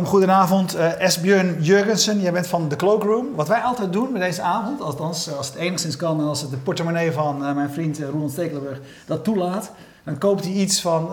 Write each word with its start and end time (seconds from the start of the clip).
Welkom, 0.00 0.18
goedenavond. 0.18 0.76
Uh, 0.76 1.00
Esbjörn 1.00 1.62
Jurgensen, 1.62 2.20
jij 2.20 2.32
bent 2.32 2.46
van 2.46 2.68
The 2.68 2.76
Cloakroom. 2.76 3.26
Wat 3.34 3.48
wij 3.48 3.60
altijd 3.60 3.92
doen 3.92 4.12
met 4.12 4.22
deze 4.22 4.42
avond, 4.42 4.80
althans 4.80 5.36
als 5.36 5.46
het 5.46 5.56
enigszins 5.56 5.96
kan 5.96 6.20
en 6.20 6.26
als 6.26 6.40
het 6.40 6.50
de 6.50 6.56
portemonnee 6.56 7.12
van 7.12 7.42
uh, 7.42 7.54
mijn 7.54 7.70
vriend 7.70 8.00
uh, 8.00 8.08
Roland 8.08 8.30
Stekelenburg 8.30 8.80
dat 9.06 9.24
toelaat, 9.24 9.72
dan 10.04 10.18
koopt 10.18 10.44
hij 10.44 10.52
iets 10.52 10.80
van 10.80 11.10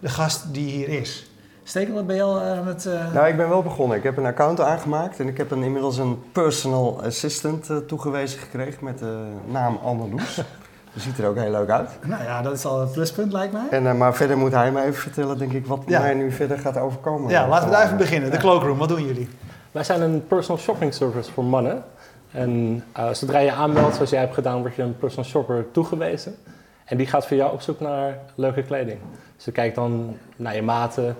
de 0.00 0.08
gast 0.08 0.44
die 0.52 0.70
hier 0.70 0.88
is. 0.88 1.30
Stekelenburg, 1.62 2.06
ben 2.06 2.16
je 2.16 2.22
al 2.22 2.62
met... 2.64 2.88
Nou, 3.14 3.26
ik 3.26 3.36
ben 3.36 3.48
wel 3.48 3.62
begonnen. 3.62 3.96
Ik 3.96 4.02
heb 4.02 4.16
een 4.16 4.26
account 4.26 4.60
aangemaakt 4.60 5.20
en 5.20 5.28
ik 5.28 5.36
heb 5.36 5.50
een, 5.50 5.62
inmiddels 5.62 5.98
een 5.98 6.22
personal 6.32 7.02
assistant 7.02 7.70
toegewezen 7.86 8.38
gekregen 8.38 8.84
met 8.84 8.98
de 8.98 9.26
naam 9.46 9.78
Anneloes. 9.82 10.40
Dat 10.98 11.06
ziet 11.06 11.18
er 11.18 11.28
ook 11.28 11.36
heel 11.36 11.50
leuk 11.50 11.70
uit. 11.70 11.90
Nou 12.06 12.22
ja, 12.22 12.42
dat 12.42 12.52
is 12.52 12.64
al 12.64 12.80
een 12.80 12.90
pluspunt 12.90 13.32
lijkt 13.32 13.52
mij. 13.52 13.66
En, 13.70 13.84
uh, 13.84 13.94
maar 13.94 14.14
verder 14.14 14.38
moet 14.38 14.52
hij 14.52 14.72
me 14.72 14.80
even 14.82 14.94
vertellen, 14.94 15.38
denk 15.38 15.52
ik, 15.52 15.66
wat 15.66 15.88
mij 15.88 16.14
nu 16.14 16.32
verder 16.32 16.58
gaat 16.58 16.76
overkomen. 16.76 17.30
Ja, 17.30 17.48
laten 17.48 17.68
we 17.68 17.74
daar 17.74 17.84
even 17.84 17.96
beginnen. 17.96 18.30
De 18.30 18.36
Cloakroom, 18.36 18.78
wat 18.78 18.88
doen 18.88 19.06
jullie? 19.06 19.28
Wij 19.72 19.84
zijn 19.84 20.00
een 20.00 20.26
personal 20.26 20.60
shopping 20.60 20.94
service 20.94 21.32
voor 21.32 21.44
mannen. 21.44 21.84
En 22.30 22.84
uh, 22.98 23.12
zodra 23.12 23.38
je 23.38 23.52
aanmeldt, 23.52 23.94
zoals 23.94 24.10
jij 24.10 24.20
hebt 24.20 24.34
gedaan, 24.34 24.60
word 24.60 24.74
je 24.74 24.82
een 24.82 24.98
personal 24.98 25.24
shopper 25.24 25.66
toegewezen. 25.70 26.36
En 26.84 26.96
die 26.96 27.06
gaat 27.06 27.26
voor 27.26 27.36
jou 27.36 27.52
op 27.52 27.60
zoek 27.60 27.80
naar 27.80 28.18
leuke 28.34 28.62
kleding. 28.62 28.98
Dus 29.36 29.44
je 29.44 29.52
kijkt 29.52 29.74
dan 29.74 30.16
naar 30.36 30.54
je 30.54 30.62
maten, 30.62 31.16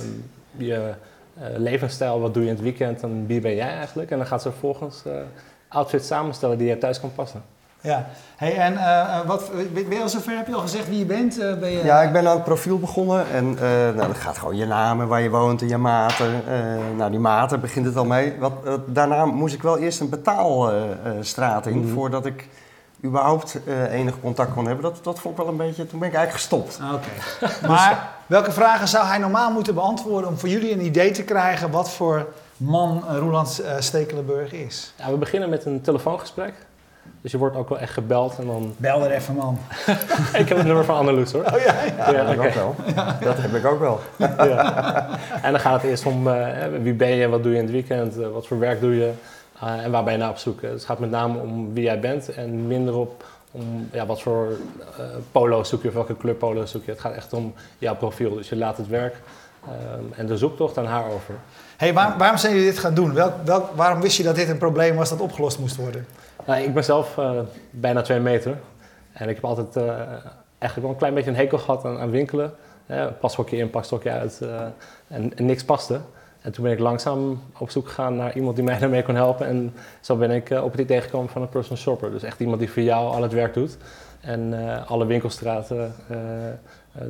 um, 0.00 0.24
je 0.56 0.92
uh, 1.38 1.44
levensstijl, 1.56 2.20
wat 2.20 2.34
doe 2.34 2.42
je 2.42 2.48
in 2.48 2.54
het 2.54 2.64
weekend 2.64 3.02
en 3.02 3.26
wie 3.26 3.40
ben 3.40 3.54
jij 3.54 3.74
eigenlijk. 3.76 4.10
En 4.10 4.18
dan 4.18 4.26
gaat 4.26 4.42
ze 4.42 4.50
vervolgens 4.50 5.02
outfits 5.68 6.06
samenstellen 6.06 6.58
die 6.58 6.68
je 6.68 6.78
thuis 6.78 7.00
kan 7.00 7.12
passen. 7.14 7.42
Ja, 7.82 8.06
hey, 8.36 8.56
en 8.56 8.72
uh, 8.72 9.20
wat, 9.26 9.50
ben 9.72 9.90
je 9.90 10.02
al 10.02 10.08
zover? 10.08 10.36
Heb 10.36 10.46
je 10.46 10.54
al 10.54 10.60
gezegd 10.60 10.88
wie 10.88 10.98
je 10.98 11.04
bent? 11.04 11.38
Uh, 11.38 11.54
ben 11.54 11.70
je, 11.70 11.84
ja, 11.84 12.02
ik 12.02 12.12
ben 12.12 12.28
aan 12.28 12.34
het 12.34 12.44
profiel 12.44 12.78
begonnen 12.78 13.30
en 13.30 13.52
uh, 13.52 13.60
nou, 13.60 14.06
dat 14.06 14.16
gaat 14.16 14.38
gewoon 14.38 14.56
je 14.56 14.66
naam 14.66 15.00
en 15.00 15.08
waar 15.08 15.20
je 15.20 15.30
woont 15.30 15.62
en 15.62 15.68
je 15.68 15.76
maten. 15.76 16.42
nou, 16.96 17.10
die 17.10 17.20
maten 17.20 17.60
begint 17.60 17.86
het 17.86 17.96
al 17.96 18.04
mee. 18.04 18.34
Wat, 18.38 18.52
daarna 18.86 19.24
moest 19.24 19.54
ik 19.54 19.62
wel 19.62 19.78
eerst 19.78 20.00
een 20.00 20.08
betaalstraat 20.08 21.66
in 21.66 21.78
mm. 21.78 21.92
voordat 21.94 22.26
ik 22.26 22.48
überhaupt 23.04 23.58
enig 23.90 24.20
contact 24.20 24.52
kon 24.52 24.66
hebben. 24.66 24.82
Dat, 24.82 25.04
dat 25.04 25.20
vond 25.20 25.38
ik 25.38 25.44
wel 25.44 25.52
een 25.52 25.58
beetje, 25.58 25.86
toen 25.86 25.98
ben 25.98 26.08
ik 26.08 26.14
eigenlijk 26.14 26.44
gestopt. 26.46 26.78
Ah, 26.82 26.92
oké. 26.94 27.10
maar 27.72 28.08
welke 28.26 28.52
vragen 28.52 28.88
zou 28.88 29.06
hij 29.06 29.18
normaal 29.18 29.52
moeten 29.52 29.74
beantwoorden 29.74 30.30
om 30.30 30.38
voor 30.38 30.48
jullie 30.48 30.72
een 30.72 30.84
idee 30.84 31.10
te 31.10 31.22
krijgen 31.22 31.70
wat 31.70 31.90
voor 31.90 32.26
man 32.56 33.04
Roland 33.18 33.62
Stekelenburg 33.78 34.52
is? 34.52 34.94
Ja, 34.96 35.10
we 35.10 35.16
beginnen 35.16 35.48
met 35.48 35.64
een 35.64 35.80
telefoongesprek. 35.80 36.54
Dus 37.22 37.32
je 37.32 37.38
wordt 37.38 37.56
ook 37.56 37.68
wel 37.68 37.78
echt 37.78 37.92
gebeld 37.92 38.38
en 38.38 38.46
dan... 38.46 38.74
Bel 38.76 39.04
er 39.04 39.10
even, 39.10 39.34
man. 39.34 39.58
ik 40.42 40.48
heb 40.48 40.56
het 40.56 40.66
nummer 40.66 40.84
van 40.84 40.96
Anneloes, 40.96 41.32
hoor. 41.32 41.44
Oh 41.44 41.58
ja? 41.58 41.74
Ja, 41.96 42.10
ja 42.10 42.24
dat 42.24 42.26
heb 42.26 42.40
ik 42.40 42.46
ook 42.46 42.54
wel. 42.54 42.74
Dat 43.28 43.36
heb 43.36 43.54
ik 43.54 43.66
ook 43.66 43.80
wel. 43.80 44.00
ja. 44.18 45.08
En 45.42 45.50
dan 45.52 45.60
gaat 45.60 45.82
het 45.82 45.90
eerst 45.90 46.06
om 46.06 46.26
uh, 46.26 46.46
wie 46.82 46.94
ben 46.94 47.08
je, 47.08 47.28
wat 47.28 47.42
doe 47.42 47.52
je 47.52 47.58
in 47.58 47.64
het 47.64 47.72
weekend, 47.72 48.18
uh, 48.18 48.28
wat 48.28 48.46
voor 48.46 48.58
werk 48.58 48.80
doe 48.80 48.96
je 48.96 49.12
uh, 49.62 49.84
en 49.84 49.90
waar 49.90 50.04
ben 50.04 50.12
je 50.12 50.18
naar 50.18 50.28
op 50.28 50.36
zoek. 50.36 50.60
Dus 50.60 50.70
het 50.70 50.84
gaat 50.84 50.98
met 50.98 51.10
name 51.10 51.38
om 51.38 51.74
wie 51.74 51.82
jij 51.82 52.00
bent 52.00 52.34
en 52.34 52.66
minder 52.66 52.94
op 52.94 53.24
om 53.50 53.88
ja, 53.92 54.06
wat 54.06 54.22
voor 54.22 54.48
polo 55.32 55.64
zoek 55.64 55.82
je 55.82 55.88
of 55.88 55.94
welke 55.94 56.16
kleur 56.16 56.34
polo 56.34 56.64
zoek 56.64 56.84
je. 56.84 56.90
Het 56.90 57.00
gaat 57.00 57.14
echt 57.14 57.32
om 57.32 57.54
jouw 57.78 57.96
profiel. 57.96 58.34
Dus 58.34 58.48
je 58.48 58.56
laat 58.56 58.76
het 58.76 58.88
werk 58.88 59.14
en 60.16 60.26
de 60.26 60.36
zoektocht 60.36 60.78
aan 60.78 60.86
haar 60.86 61.04
over. 61.04 61.34
Hey, 61.76 61.92
waar, 61.92 62.18
waarom 62.18 62.38
zijn 62.38 62.52
jullie 62.52 62.68
dit 62.70 62.78
gaan 62.78 62.94
doen? 62.94 63.14
Welk, 63.14 63.32
welk, 63.44 63.70
waarom 63.74 64.00
wist 64.00 64.16
je 64.16 64.22
dat 64.22 64.34
dit 64.34 64.48
een 64.48 64.58
probleem 64.58 64.96
was 64.96 65.08
dat 65.08 65.20
opgelost 65.20 65.58
moest 65.58 65.76
worden? 65.76 66.06
Nou, 66.46 66.62
ik 66.62 66.74
ben 66.74 66.84
zelf 66.84 67.16
uh, 67.16 67.40
bijna 67.70 68.02
twee 68.02 68.20
meter. 68.20 68.58
En 69.12 69.28
ik 69.28 69.34
heb 69.34 69.44
altijd 69.44 69.76
eigenlijk 70.58 70.80
wel 70.80 70.90
een 70.90 70.96
klein 70.96 71.14
beetje 71.14 71.30
een 71.30 71.36
hekel 71.36 71.58
gehad 71.58 71.84
aan, 71.84 71.98
aan 71.98 72.10
winkelen. 72.10 72.54
Uh, 72.86 73.06
pashokje 73.20 73.56
in, 73.56 73.70
pakstokje 73.70 74.10
uit. 74.10 74.40
En, 75.08 75.32
en, 75.36 75.46
niks 75.46 75.64
paste. 75.64 76.00
En 76.40 76.52
toen 76.52 76.64
ben 76.64 76.72
ik 76.72 76.78
langzaam 76.78 77.42
op 77.58 77.70
zoek 77.70 77.88
gegaan 77.88 78.16
naar 78.16 78.34
iemand 78.34 78.56
die 78.56 78.64
mij 78.64 78.78
daarmee 78.80 79.02
kon 79.02 79.14
helpen. 79.14 79.46
En 79.46 79.74
zo 80.00 80.16
ben 80.16 80.30
ik 80.30 80.50
op 80.50 80.72
het 80.72 80.80
idee 80.80 81.00
gekomen 81.00 81.30
van 81.30 81.42
een 81.42 81.48
personal 81.48 81.82
shopper. 81.82 82.10
Dus 82.10 82.22
echt 82.22 82.40
iemand 82.40 82.58
die 82.58 82.70
voor 82.70 82.82
jou 82.82 83.14
al 83.14 83.22
het 83.22 83.32
werk 83.32 83.54
doet. 83.54 83.76
En 84.20 84.54
alle 84.86 85.06
winkelstraten 85.06 85.94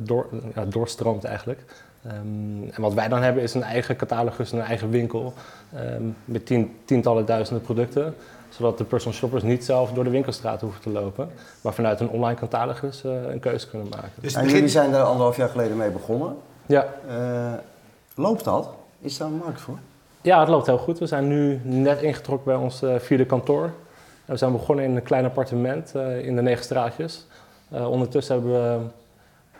door, 0.03 0.27
doorstroomt 0.67 1.23
eigenlijk. 1.23 1.63
Um, 2.05 2.69
en 2.71 2.81
wat 2.81 2.93
wij 2.93 3.07
dan 3.07 3.21
hebben 3.21 3.43
is 3.43 3.53
een 3.53 3.63
eigen 3.63 3.95
catalogus, 3.95 4.51
een 4.51 4.61
eigen 4.61 4.89
winkel. 4.89 5.33
Um, 5.75 6.15
met 6.25 6.45
tien, 6.45 6.75
tientallen 6.85 7.25
duizenden 7.25 7.63
producten 7.63 8.15
zodat 8.55 8.77
de 8.77 8.83
personal 8.83 9.17
shoppers 9.17 9.43
niet 9.43 9.65
zelf 9.65 9.91
door 9.91 10.03
de 10.03 10.09
winkelstraat 10.09 10.61
hoeven 10.61 10.81
te 10.81 10.89
lopen, 10.89 11.29
maar 11.61 11.73
vanuit 11.73 11.99
een 11.99 12.09
online 12.09 12.39
catalogus 12.39 13.03
uh, 13.05 13.11
een 13.31 13.39
keuze 13.39 13.69
kunnen 13.69 13.87
maken. 13.89 14.11
Dus 14.21 14.33
en 14.33 14.47
jullie 14.47 14.67
zijn 14.67 14.93
er 14.93 15.01
anderhalf 15.01 15.37
jaar 15.37 15.49
geleden 15.49 15.77
mee 15.77 15.89
begonnen. 15.89 16.35
Ja. 16.65 16.87
Uh, 17.09 17.53
loopt 18.15 18.43
dat? 18.43 18.69
Is 18.99 19.17
daar 19.17 19.27
een 19.27 19.41
markt 19.43 19.61
voor? 19.61 19.77
Ja, 20.21 20.39
het 20.39 20.49
loopt 20.49 20.65
heel 20.65 20.77
goed. 20.77 20.99
We 20.99 21.07
zijn 21.07 21.27
nu 21.27 21.61
net 21.63 22.01
ingetrokken 22.01 22.45
bij 22.45 22.55
ons 22.55 22.83
uh, 22.83 22.95
vierde 22.95 23.25
kantoor. 23.25 23.73
We 24.25 24.37
zijn 24.37 24.51
begonnen 24.51 24.85
in 24.85 24.95
een 24.95 25.03
klein 25.03 25.25
appartement 25.25 25.93
in 26.21 26.35
de 26.35 26.41
negen 26.41 26.63
straatjes. 26.63 27.25
ondertussen 27.69 28.35
hebben 28.35 28.53
we 28.53 28.85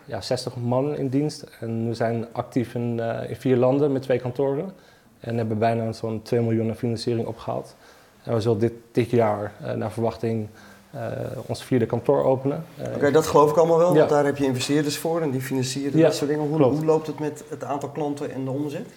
ja, 0.06 0.22
60 0.22 0.56
man 0.56 0.96
in 0.96 1.08
dienst 1.08 1.46
en 1.60 1.88
we 1.88 1.94
zijn 1.94 2.26
actief 2.32 2.76
in, 2.76 3.00
in 3.28 3.36
vier 3.36 3.58
landen 3.58 3.92
met 3.92 4.02
twee 4.02 4.20
kantoren. 4.20 4.74
En 5.20 5.38
hebben 5.38 5.58
bijna 5.58 5.92
zo'n 5.92 6.22
2 6.22 6.42
miljoen 6.42 6.76
financiering 6.76 7.28
opgehaald. 7.28 7.76
En 8.24 8.34
we 8.34 8.42
zullen 8.42 8.60
dit, 8.60 8.74
dit 8.92 9.10
jaar 9.10 9.52
uh, 9.62 9.72
naar 9.72 9.92
verwachting 9.92 10.48
uh, 10.96 11.02
ons 11.46 11.64
vierde 11.64 11.86
kantoor 11.86 12.24
openen. 12.24 12.66
Uh, 12.80 12.96
Oké, 12.96 13.12
dat 13.12 13.28
geloof 13.28 13.50
ik 13.50 13.58
allemaal 13.58 13.78
wel, 13.78 13.92
ja. 13.92 13.98
want 13.98 14.10
daar 14.10 14.26
heb 14.26 14.38
je 14.38 14.46
investeerders 14.46 14.98
voor 14.98 15.22
en 15.22 15.32
die 15.32 15.42
financieren 15.42 15.98
ja, 15.98 16.06
dat 16.06 16.16
soort 16.16 16.30
dingen. 16.30 16.48
Hoe, 16.48 16.64
hoe, 16.64 16.86
loopt 16.86 17.08
het 17.08 17.20
met 17.20 17.44
het 17.50 17.64
aantal 17.64 17.90
klanten 17.90 18.32
en 18.32 18.46
de 18.46 18.52
omzet? 18.52 18.88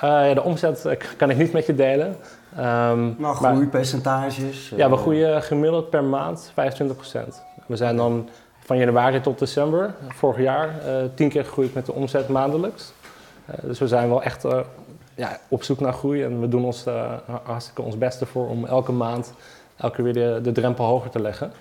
ja, 0.00 0.34
de 0.34 0.42
omzet 0.42 0.96
kan 1.16 1.30
ik 1.30 1.36
niet 1.36 1.52
met 1.52 1.66
je 1.66 1.74
delen. 1.74 2.16
Um, 2.58 3.16
maar 3.18 3.34
groeipercentages? 3.34 4.72
Ja, 4.76 4.90
we 4.90 4.96
groeien 4.96 5.42
gemiddeld 5.42 5.90
per 5.90 6.04
maand 6.04 6.52
25%. 6.52 6.54
We 7.66 7.76
zijn 7.76 7.96
dan 7.96 8.28
van 8.64 8.78
januari 8.78 9.20
tot 9.20 9.38
december 9.38 9.94
vorig 10.08 10.38
jaar 10.38 10.74
tien 11.14 11.28
keer 11.28 11.44
gegroeid 11.44 11.74
met 11.74 11.86
de 11.86 11.92
omzet 11.92 12.28
maandelijks. 12.28 12.92
dus 13.62 13.78
we 13.78 13.88
zijn 13.88 14.08
wel 14.08 14.22
echt 14.22 14.44
ja, 15.14 15.38
op 15.48 15.62
zoek 15.62 15.80
naar 15.80 15.92
groei 15.92 16.22
en 16.22 16.40
we 16.40 16.48
doen 16.48 16.64
ons 16.64 16.86
uh, 16.86 17.12
hartstikke 17.42 17.82
ons 17.82 17.98
beste 17.98 18.26
voor 18.26 18.48
om 18.48 18.64
elke 18.64 18.92
maand 18.92 19.32
elke 19.76 20.02
weer 20.02 20.12
de, 20.12 20.38
de 20.42 20.52
drempel 20.52 20.84
hoger 20.84 21.10
te 21.10 21.20
leggen. 21.20 21.52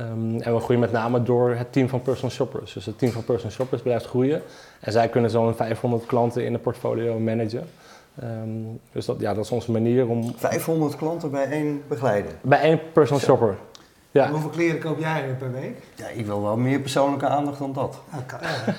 Um, 0.00 0.40
en 0.40 0.54
we 0.54 0.60
groeien 0.60 0.80
met 0.80 0.92
name 0.92 1.22
door 1.22 1.50
het 1.50 1.72
team 1.72 1.88
van 1.88 2.02
personal 2.02 2.30
shoppers. 2.30 2.72
Dus 2.72 2.86
het 2.86 2.98
team 2.98 3.12
van 3.12 3.24
personal 3.24 3.52
shoppers 3.52 3.82
blijft 3.82 4.06
groeien. 4.06 4.42
En 4.80 4.92
zij 4.92 5.08
kunnen 5.08 5.30
zo'n 5.30 5.54
500 5.54 6.06
klanten 6.06 6.44
in 6.44 6.52
de 6.52 6.58
portfolio 6.58 7.18
managen. 7.18 7.68
Um, 8.22 8.80
dus 8.92 9.04
dat, 9.06 9.20
ja, 9.20 9.34
dat 9.34 9.44
is 9.44 9.50
onze 9.50 9.70
manier 9.70 10.08
om... 10.08 10.34
500 10.36 10.96
klanten 10.96 11.30
bij 11.30 11.50
één 11.50 11.82
begeleider? 11.88 12.32
Bij 12.40 12.60
één 12.60 12.80
personal 12.92 13.22
shopper. 13.22 13.56
Ja. 14.10 14.24
En 14.24 14.30
hoeveel 14.30 14.50
kleren 14.50 14.80
koop 14.80 14.98
jij 14.98 15.36
per 15.38 15.52
week? 15.52 15.76
Ja, 15.94 16.08
ik 16.08 16.26
wil 16.26 16.42
wel 16.42 16.56
meer 16.56 16.80
persoonlijke 16.80 17.26
aandacht 17.26 17.58
dan 17.58 17.72
dat. 17.72 17.98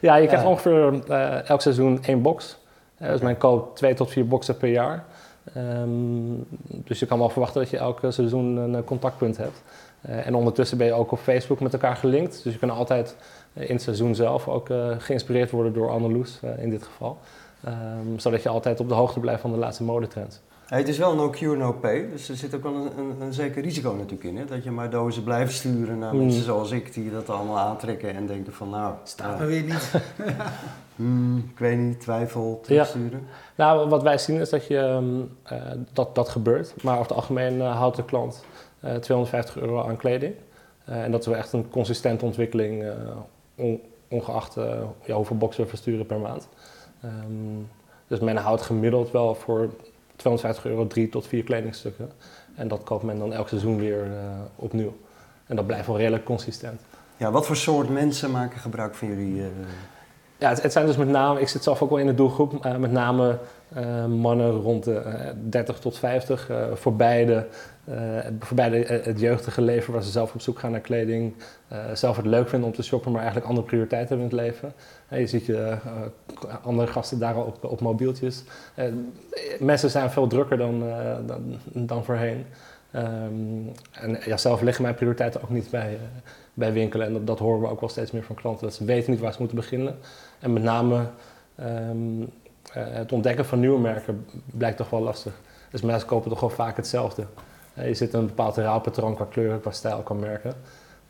Ja, 0.00 0.16
je 0.16 0.26
krijgt 0.26 0.46
ongeveer 0.46 0.92
uh, 1.08 1.48
elk 1.48 1.60
seizoen 1.60 1.98
één 2.02 2.22
box. 2.22 2.58
Uh, 3.02 3.08
dus 3.08 3.20
mijn 3.20 3.36
koop 3.36 3.76
twee 3.76 3.94
tot 3.94 4.10
vier 4.10 4.26
boxen 4.26 4.56
per 4.56 4.68
jaar. 4.68 5.04
Um, 5.56 6.46
dus 6.68 6.98
je 6.98 7.06
kan 7.06 7.18
wel 7.18 7.28
verwachten 7.28 7.60
dat 7.60 7.70
je 7.70 7.76
elke 7.76 8.10
seizoen 8.10 8.56
een 8.56 8.74
eh, 8.74 8.84
contactpunt 8.84 9.36
hebt. 9.36 9.62
Uh, 10.08 10.26
en 10.26 10.34
ondertussen 10.34 10.78
ben 10.78 10.86
je 10.86 10.92
ook 10.92 11.12
op 11.12 11.18
Facebook 11.18 11.60
met 11.60 11.72
elkaar 11.72 11.96
gelinkt. 11.96 12.40
Dus 12.44 12.52
je 12.52 12.58
kan 12.58 12.70
altijd 12.70 13.16
uh, 13.52 13.68
in 13.68 13.74
het 13.74 13.82
seizoen 13.82 14.14
zelf 14.14 14.48
ook 14.48 14.68
geïnspireerd 14.98 15.50
worden 15.50 15.72
door 15.72 15.90
Anneloes 15.90 16.40
in 16.58 16.70
dit 16.70 16.82
geval. 16.82 17.18
Um, 17.66 18.18
zodat 18.18 18.42
je 18.42 18.48
altijd 18.48 18.80
op 18.80 18.88
de 18.88 18.94
hoogte 18.94 19.20
blijft 19.20 19.40
van 19.40 19.52
de 19.52 19.58
laatste 19.58 19.82
modetrends. 19.82 20.40
Hey, 20.66 20.78
het 20.78 20.88
is 20.88 20.98
wel 20.98 21.14
no 21.14 21.30
cure, 21.30 21.56
no 21.56 21.72
pay. 21.72 22.10
Dus 22.10 22.28
er 22.28 22.36
zit 22.36 22.54
ook 22.54 22.62
wel 22.62 22.74
een, 22.74 22.98
een, 22.98 23.20
een 23.20 23.32
zeker 23.32 23.62
risico 23.62 23.92
natuurlijk 23.92 24.24
in. 24.24 24.36
Hè? 24.36 24.44
Dat 24.44 24.64
je 24.64 24.70
maar 24.70 24.90
dozen 24.90 25.24
blijft 25.24 25.52
sturen 25.52 25.98
naar 25.98 26.14
mm. 26.14 26.20
mensen 26.20 26.44
zoals 26.44 26.70
ik 26.70 26.94
die 26.94 27.10
dat 27.10 27.30
allemaal 27.30 27.58
aantrekken 27.58 28.14
en 28.14 28.26
denken 28.26 28.52
van 28.52 28.70
nou... 28.70 28.94
Staat 29.02 29.38
me 29.38 29.46
weer 29.46 29.62
niet. 29.62 29.90
Hmm, 31.00 31.38
ik 31.38 31.58
weet 31.58 31.78
niet, 31.78 32.00
twijfel, 32.00 32.60
terugsturen? 32.62 33.26
Ja. 33.56 33.64
Nou, 33.64 33.88
wat 33.88 34.02
wij 34.02 34.18
zien 34.18 34.40
is 34.40 34.50
dat, 34.50 34.66
je, 34.66 35.00
uh, 35.52 35.58
dat 35.92 36.14
dat 36.14 36.28
gebeurt. 36.28 36.82
Maar 36.82 36.92
over 36.92 37.06
het 37.06 37.16
algemeen 37.16 37.54
uh, 37.54 37.76
houdt 37.76 37.96
de 37.96 38.04
klant 38.04 38.44
uh, 38.84 38.94
eh, 38.94 39.00
250 39.00 39.56
euro 39.56 39.82
aan 39.82 39.96
kleding. 39.96 40.34
en 40.84 41.10
dat 41.10 41.20
is 41.20 41.26
wel 41.26 41.36
echt 41.36 41.52
een 41.52 41.68
consistente 41.68 42.24
ontwikkeling, 42.24 42.84
on, 43.54 43.80
ongeacht 44.08 44.54
ja, 45.04 45.14
hoeveel 45.14 45.36
boxen 45.36 45.62
we 45.62 45.68
versturen 45.68 46.06
per 46.06 46.18
maand. 46.18 46.48
Um, 47.04 47.68
dus 48.06 48.18
men 48.18 48.36
houdt 48.36 48.62
gemiddeld 48.62 49.10
wel 49.10 49.34
voor 49.34 49.70
250 50.16 50.64
euro 50.64 50.86
drie 50.86 51.08
tot 51.08 51.26
vier 51.26 51.44
kledingstukken. 51.44 52.10
En 52.54 52.68
dat 52.68 52.82
koopt 52.82 53.02
men 53.02 53.18
dan 53.18 53.32
elk 53.32 53.48
seizoen 53.48 53.78
weer 53.78 54.06
opnieuw. 54.56 54.96
En 55.46 55.56
dat 55.56 55.66
blijft 55.66 55.86
wel 55.86 55.96
redelijk 55.96 56.24
consistent. 56.24 56.80
Ja, 57.16 57.30
wat 57.30 57.46
voor 57.46 57.56
soort 57.56 57.88
mensen 57.88 58.30
maken 58.30 58.58
gebruik 58.58 58.94
van 58.94 59.08
jullie 59.08 59.42
Ja, 60.40 60.54
het, 60.54 60.72
zijn 60.72 60.86
dus 60.86 60.96
met 60.96 61.08
name, 61.08 61.40
ik 61.40 61.48
zit 61.48 61.62
zelf 61.62 61.82
ook 61.82 61.90
wel 61.90 61.98
in 61.98 62.06
de 62.06 62.14
doelgroep, 62.14 62.66
uh, 62.66 62.76
met 62.76 62.92
name 62.92 63.38
uh, 63.76 64.06
mannen 64.06 64.50
rond 64.50 64.84
de 64.84 65.02
uh, 65.06 65.30
30 65.50 65.78
tot 65.78 65.98
50, 65.98 66.50
voor 66.74 66.96
beide, 66.96 67.46
voor 68.38 68.56
beide 68.56 69.00
het 69.02 69.20
jeugdige 69.20 69.62
leven 69.62 69.92
waar 69.92 70.02
ze 70.02 70.10
zelf 70.10 70.34
op 70.34 70.40
zoek 70.40 70.58
gaan 70.58 70.70
naar 70.70 70.80
kleding, 70.80 71.34
zelf 71.92 72.16
het 72.16 72.26
leuk 72.26 72.48
vinden 72.48 72.68
om 72.68 72.74
te 72.74 72.82
shoppen, 72.82 73.10
maar 73.10 73.20
eigenlijk 73.20 73.50
andere 73.50 73.66
prioriteiten 73.66 74.18
hebben 74.18 74.38
in 74.38 74.44
het 74.44 74.54
leven. 74.54 74.72
je 75.18 75.26
ziet 75.26 75.46
je 75.46 75.76
andere 76.62 76.88
gasten 76.90 77.18
daar 77.18 77.36
op, 77.36 77.64
op 77.64 77.80
mobieltjes. 77.80 78.44
mensen 79.58 79.90
zijn 79.90 80.10
veel 80.10 80.26
drukker 80.26 80.58
dan, 80.58 80.84
dan, 81.26 81.58
dan 81.72 82.04
voorheen. 82.04 82.46
Um, 82.96 83.72
en 83.92 84.38
zelf 84.38 84.60
liggen 84.60 84.82
mijn 84.82 84.94
prioriteiten 84.94 85.42
ook 85.42 85.50
niet 85.50 85.70
bij, 85.70 85.98
bij 86.54 86.72
winkelen. 86.72 87.06
En 87.06 87.12
dat, 87.12 87.26
dat, 87.26 87.38
horen 87.38 87.60
we 87.60 87.68
ook 87.68 87.80
wel 87.80 87.88
steeds 87.88 88.10
meer 88.10 88.22
van 88.22 88.36
klanten. 88.36 88.66
Dat 88.66 88.74
ze 88.74 88.84
weten 88.84 89.10
niet 89.10 89.20
waar 89.20 89.32
ze 89.32 89.38
moeten 89.38 89.56
beginnen. 89.56 89.98
En 90.40 90.52
met 90.52 90.62
name 90.62 91.06
um, 91.60 92.20
uh, 92.20 92.26
het 92.72 93.12
ontdekken 93.12 93.46
van 93.46 93.60
nieuwe 93.60 93.80
merken 93.80 94.26
blijkt 94.44 94.76
toch 94.76 94.90
wel 94.90 95.00
lastig. 95.00 95.40
Dus 95.70 95.80
mensen 95.80 96.08
kopen 96.08 96.30
toch 96.30 96.40
wel 96.40 96.50
vaak 96.50 96.76
hetzelfde. 96.76 97.26
Uh, 97.78 97.86
je 97.86 97.94
zit 97.94 98.12
een 98.12 98.26
bepaald 98.26 98.56
raalpatroon 98.56 99.14
qua 99.14 99.26
kleur, 99.30 99.58
qua 99.58 99.70
stijl, 99.70 99.98
qua 100.02 100.14
merken. 100.14 100.54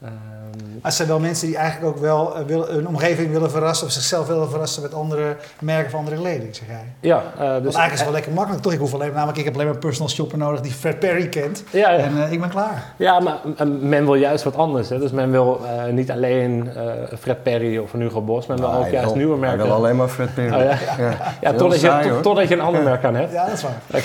Um, 0.05 0.81
er 0.83 0.93
zijn 0.93 1.09
wel 1.09 1.21
mensen 1.21 1.47
die 1.47 1.57
eigenlijk 1.57 1.97
ook 1.97 2.03
wel 2.03 2.39
uh, 2.39 2.45
willen, 2.47 2.73
hun 2.75 2.89
omgeving 2.89 3.33
willen 3.33 3.51
verrassen 3.51 3.87
of 3.87 3.93
zichzelf 3.93 4.27
willen 4.27 4.51
verrassen 4.51 4.83
met 4.83 4.95
andere 4.95 5.37
merken 5.59 5.91
van 5.91 5.99
andere 5.99 6.17
kleding, 6.17 6.57
zeg 6.57 6.69
jij. 6.69 6.85
Ja, 7.01 7.17
uh, 7.17 7.23
dus 7.23 7.37
Want 7.39 7.53
eigenlijk 7.53 7.93
is 7.93 7.99
het 7.99 8.03
wel 8.03 8.13
lekker 8.13 8.33
makkelijk, 8.33 8.63
toch? 8.63 8.73
Ik 8.73 8.79
hoef 8.79 8.95
alleen, 8.95 9.13
namelijk 9.13 9.39
ik 9.39 9.45
heb 9.45 9.55
alleen 9.55 9.67
maar 9.67 9.75
een 9.75 9.81
personal 9.81 10.09
shopper 10.09 10.39
nodig 10.39 10.61
die 10.61 10.73
Fred 10.73 10.99
Perry 10.99 11.29
kent. 11.29 11.65
Ja, 11.71 11.91
ja. 11.91 11.99
En 11.99 12.17
uh, 12.17 12.33
ik 12.33 12.41
ben 12.41 12.49
klaar. 12.49 12.93
Ja, 12.97 13.21
maar 13.21 13.39
men 13.81 14.05
wil 14.05 14.15
juist 14.15 14.45
wat 14.45 14.57
anders. 14.57 14.89
Hè? 14.89 14.99
Dus 14.99 15.11
men 15.11 15.31
wil 15.31 15.61
niet 15.91 16.11
alleen 16.11 16.71
Fred 17.19 17.43
Perry 17.43 17.79
of 17.79 17.93
een 17.93 18.01
Hugo 18.01 18.21
Boss, 18.21 18.47
men 18.47 18.57
wil 18.57 18.75
ook 18.75 18.91
juist 18.91 19.07
wil, 19.07 19.17
nieuwe 19.17 19.37
merken. 19.37 19.59
Hij 19.59 19.69
wil 19.69 19.77
alleen 19.77 19.97
maar 19.97 20.09
Fred 20.09 20.35
Perry. 20.35 20.55
Oh, 20.55 20.63
ja, 20.63 20.79
ja. 20.99 21.35
ja 21.41 21.53
totdat, 21.53 21.79
saai, 21.79 22.13
je, 22.13 22.21
totdat 22.21 22.49
je 22.49 22.55
een 22.55 22.61
ander 22.61 22.83
merk 22.83 23.05
aan 23.05 23.15
hebt. 23.15 23.33
Ja, 23.33 23.45
dat 23.45 23.55
is 23.55 23.63
waar. 23.63 23.81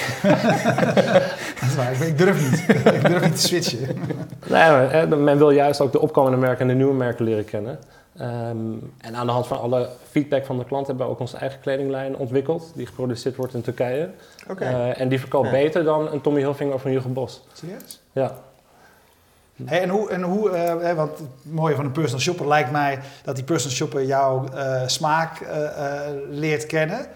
dat 1.60 1.70
is 1.70 1.76
waar. 1.76 1.92
Ik, 1.92 2.00
ik 2.00 2.18
durf 2.18 2.52
niet. 2.52 2.66
ik 2.96 3.08
durf 3.08 3.24
niet 3.24 3.36
te 3.36 3.42
switchen. 3.42 3.80
Nee, 4.48 4.70
maar, 4.70 5.18
men 5.18 5.38
wil 5.38 5.52
juist 5.52 5.82
ook 5.86 5.92
de 5.92 6.00
opkomende 6.02 6.38
merken 6.38 6.62
en 6.62 6.68
de 6.68 6.74
nieuwe 6.74 6.94
merken 6.94 7.26
leren 7.26 7.46
kennen. 7.46 7.80
Um, 8.22 8.94
en 8.98 9.16
aan 9.16 9.26
de 9.26 9.32
hand 9.32 9.48
van 9.48 9.60
alle 9.60 9.90
feedback 10.10 10.46
van 10.46 10.58
de 10.58 10.66
klant 10.66 10.88
hebben 10.88 11.06
we 11.06 11.12
ook 11.12 11.20
onze 11.20 11.38
eigen 11.38 11.60
kledinglijn 11.60 12.16
ontwikkeld, 12.16 12.72
die 12.76 12.86
geproduceerd 12.86 13.36
wordt 13.36 13.54
in 13.54 13.62
Turkije. 13.62 14.10
Okay. 14.50 14.74
Uh, 14.74 15.00
en 15.00 15.08
die 15.08 15.20
verkoopt 15.20 15.46
ja. 15.46 15.52
beter 15.52 15.84
dan 15.84 16.12
een 16.12 16.22
Tommy 16.22 16.40
Hilfiger 16.40 16.74
of 16.74 16.86
een 16.86 16.92
Hugo 16.92 17.10
Boss. 17.10 17.42
Serieus? 17.54 18.02
Ja. 18.12 18.36
Hey, 19.66 19.82
en 19.82 19.90
hoe, 19.90 20.10
en 20.10 20.22
hoe 20.22 20.50
uh, 20.50 20.94
want 20.94 21.18
het 21.18 21.28
mooie 21.42 21.76
van 21.76 21.86
een 21.86 21.92
personal 21.92 22.22
shopper 22.22 22.48
lijkt 22.48 22.72
mij 22.72 23.00
dat 23.24 23.36
die 23.36 23.44
personal 23.44 23.76
shopper 23.76 24.06
jouw 24.06 24.46
uh, 24.54 24.82
smaak 24.86 25.48
leert 26.30 26.66
kennen. 26.66 27.08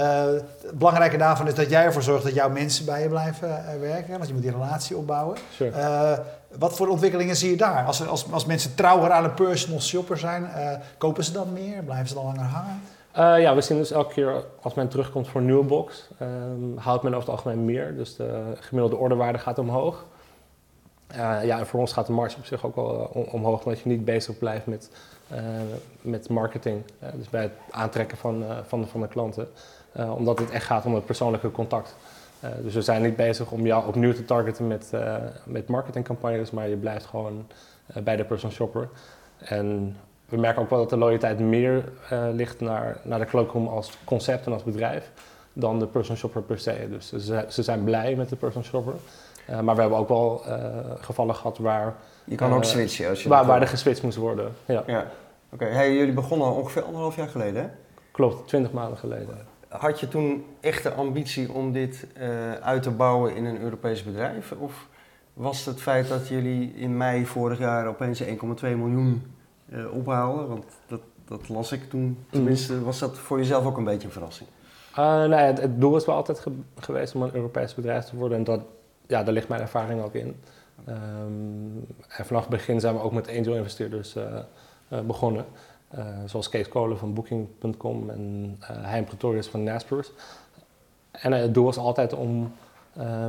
Het 0.00 0.78
belangrijke 0.78 1.16
daarvan 1.16 1.46
is 1.46 1.54
dat 1.54 1.70
jij 1.70 1.84
ervoor 1.84 2.02
zorgt 2.02 2.24
dat 2.24 2.34
jouw 2.34 2.50
mensen 2.50 2.84
bij 2.84 3.02
je 3.02 3.08
blijven 3.08 3.80
werken, 3.80 4.12
want 4.12 4.26
je 4.26 4.32
moet 4.32 4.42
die 4.42 4.52
relatie 4.52 4.96
opbouwen. 4.96 5.36
Sure. 5.52 6.20
Wat 6.58 6.76
voor 6.76 6.88
ontwikkelingen 6.88 7.36
zie 7.36 7.50
je 7.50 7.56
daar? 7.56 7.84
Als, 7.84 8.06
als, 8.06 8.32
als 8.32 8.46
mensen 8.46 8.74
trouwer 8.74 9.10
aan 9.10 9.24
een 9.24 9.34
personal 9.34 9.80
shopper 9.80 10.18
zijn, 10.18 10.42
uh, 10.42 10.70
kopen 10.98 11.24
ze 11.24 11.32
dan 11.32 11.52
meer? 11.52 11.82
Blijven 11.82 12.08
ze 12.08 12.14
dan 12.14 12.24
langer 12.24 12.44
hangen? 12.44 12.80
Uh, 13.18 13.42
ja, 13.42 13.54
we 13.54 13.60
zien 13.60 13.76
dus 13.76 13.90
elke 13.90 14.12
keer 14.12 14.44
als 14.62 14.74
men 14.74 14.88
terugkomt 14.88 15.28
voor 15.28 15.40
een 15.40 15.46
nieuwe 15.46 15.64
box, 15.64 16.08
um, 16.22 16.76
houdt 16.78 17.02
men 17.02 17.14
over 17.14 17.28
het 17.28 17.36
algemeen 17.38 17.64
meer. 17.64 17.96
Dus 17.96 18.16
de 18.16 18.42
gemiddelde 18.60 18.96
orderwaarde 18.96 19.38
gaat 19.38 19.58
omhoog. 19.58 20.04
Uh, 21.10 21.44
ja, 21.44 21.58
en 21.58 21.66
voor 21.66 21.80
ons 21.80 21.92
gaat 21.92 22.06
de 22.06 22.12
marge 22.12 22.36
op 22.36 22.44
zich 22.44 22.64
ook 22.64 22.76
wel 22.76 23.10
om, 23.12 23.22
omhoog, 23.22 23.64
omdat 23.64 23.80
je 23.80 23.88
niet 23.88 24.04
bezig 24.04 24.38
blijft 24.38 24.66
met, 24.66 24.90
met 26.00 26.28
marketing. 26.28 26.82
dus 27.14 27.30
bij 27.30 27.42
het 27.42 27.52
aantrekken 27.70 28.18
van, 28.18 28.44
van, 28.66 28.88
van 28.88 29.00
de 29.00 29.08
klanten. 29.08 29.48
Omdat 29.92 30.38
het 30.38 30.50
echt 30.50 30.64
gaat 30.64 30.84
om 30.84 30.94
het 30.94 31.06
persoonlijke 31.06 31.50
contact. 31.50 31.96
Uh, 32.44 32.50
dus 32.62 32.74
we 32.74 32.82
zijn 32.82 33.02
niet 33.02 33.16
bezig 33.16 33.50
om 33.50 33.66
jou 33.66 33.86
opnieuw 33.86 34.12
te 34.12 34.24
targeten 34.24 34.66
met, 34.66 34.90
uh, 34.94 35.16
met 35.44 35.68
marketingcampagnes, 35.68 36.50
maar 36.50 36.68
je 36.68 36.76
blijft 36.76 37.04
gewoon 37.04 37.46
bij 38.04 38.16
de 38.16 38.24
personal 38.24 38.56
shopper. 38.56 38.88
En 39.38 39.96
we 40.28 40.36
merken 40.36 40.62
ook 40.62 40.70
wel 40.70 40.78
dat 40.78 40.90
de 40.90 40.96
loyaliteit 40.96 41.38
meer 41.38 41.84
ligt 42.32 42.60
naar, 42.60 42.96
naar 43.02 43.18
de 43.18 43.24
cloakroom 43.24 43.68
als 43.68 43.98
concept 44.04 44.46
en 44.46 44.52
als 44.52 44.62
bedrijf 44.62 45.10
dan 45.52 45.78
de 45.78 45.86
personal 45.86 46.16
shopper 46.16 46.42
per 46.42 46.58
se. 46.58 46.86
Dus 46.90 47.12
ze, 47.12 47.44
ze 47.48 47.62
zijn 47.62 47.84
blij 47.84 48.14
met 48.14 48.28
de 48.28 48.36
personal 48.36 48.68
shopper. 48.68 48.94
maar 49.62 49.74
we 49.74 49.80
hebben 49.80 49.98
ook 49.98 50.08
wel 50.08 50.42
gevallen 51.00 51.34
gehad 51.34 51.58
waar... 51.58 51.94
Je 52.24 52.34
kan 52.34 52.52
ook 52.52 52.64
switchen 52.64 53.08
als 53.08 53.22
je... 53.22 53.28
Waar, 53.28 53.46
waar 53.46 53.60
er 53.60 53.68
geswitcht 53.68 54.02
moest 54.02 54.16
worden, 54.16 54.52
ja. 54.64 54.82
ja. 54.86 54.98
Oké, 54.98 55.64
okay. 55.64 55.70
hey, 55.70 55.94
jullie 55.94 56.14
begonnen 56.14 56.54
ongeveer 56.54 56.82
anderhalf 56.82 57.16
jaar 57.16 57.28
geleden, 57.28 57.62
hè? 57.62 57.68
Klopt, 58.10 58.48
twintig 58.48 58.72
maanden 58.72 58.98
geleden 58.98 59.51
had 59.78 60.00
je 60.00 60.08
toen 60.08 60.44
echt 60.60 60.82
de 60.82 60.92
ambitie 60.92 61.52
om 61.52 61.72
dit 61.72 62.06
uh, 62.18 62.52
uit 62.52 62.82
te 62.82 62.90
bouwen 62.90 63.36
in 63.36 63.44
een 63.44 63.60
Europees 63.60 64.04
bedrijf? 64.04 64.52
Of 64.52 64.88
was 65.32 65.64
het 65.64 65.80
feit 65.80 66.08
dat 66.08 66.28
jullie 66.28 66.74
in 66.74 66.96
mei 66.96 67.26
vorig 67.26 67.58
jaar 67.58 67.86
opeens 67.86 68.22
1,2 68.22 68.28
miljoen 68.60 69.22
uh, 69.68 69.94
ophaalden? 69.94 70.48
Want 70.48 70.64
dat, 70.86 71.00
dat 71.24 71.48
las 71.48 71.72
ik 71.72 71.90
toen. 71.90 72.18
Tenminste, 72.30 72.82
was 72.82 72.98
dat 72.98 73.18
voor 73.18 73.38
jezelf 73.38 73.66
ook 73.66 73.76
een 73.76 73.84
beetje 73.84 74.06
een 74.06 74.12
verrassing? 74.12 74.48
Uh, 74.90 74.96
nou 74.96 75.30
ja, 75.30 75.36
het, 75.36 75.60
het, 75.60 75.80
doel 75.80 75.96
is 75.96 76.04
wel 76.04 76.14
altijd 76.14 76.38
ge 76.38 76.52
geweest 76.78 77.14
om 77.14 77.22
een 77.22 77.34
Europees 77.34 77.74
bedrijf 77.74 78.04
te 78.04 78.16
worden. 78.16 78.38
En 78.38 78.44
dat, 78.44 78.60
ja, 79.06 79.22
daar 79.22 79.34
ligt 79.34 79.48
mijn 79.48 79.60
ervaring 79.60 80.02
ook 80.02 80.14
in. 80.14 80.36
Um, 80.88 81.86
en 82.08 82.24
vanaf 82.24 82.40
het 82.40 82.50
begin 82.50 82.80
zijn 82.80 82.94
we 82.94 83.00
ook 83.00 83.12
met 83.12 83.28
angel 83.28 83.54
investeerders 83.54 84.16
begonnen. 85.06 85.44
Uh, 85.98 86.04
zoals 86.26 86.48
Kees 86.48 86.68
Kolen 86.68 86.98
van 86.98 87.14
Booking.com 87.14 88.10
en 88.10 88.56
uh, 88.60 88.68
Hein 88.68 89.04
Pretorius 89.04 89.46
van 89.46 89.62
Naspers. 89.62 90.10
En 91.10 91.32
uh, 91.32 91.38
het 91.38 91.54
doel 91.54 91.64
was 91.64 91.76
altijd 91.76 92.12
om 92.14 92.52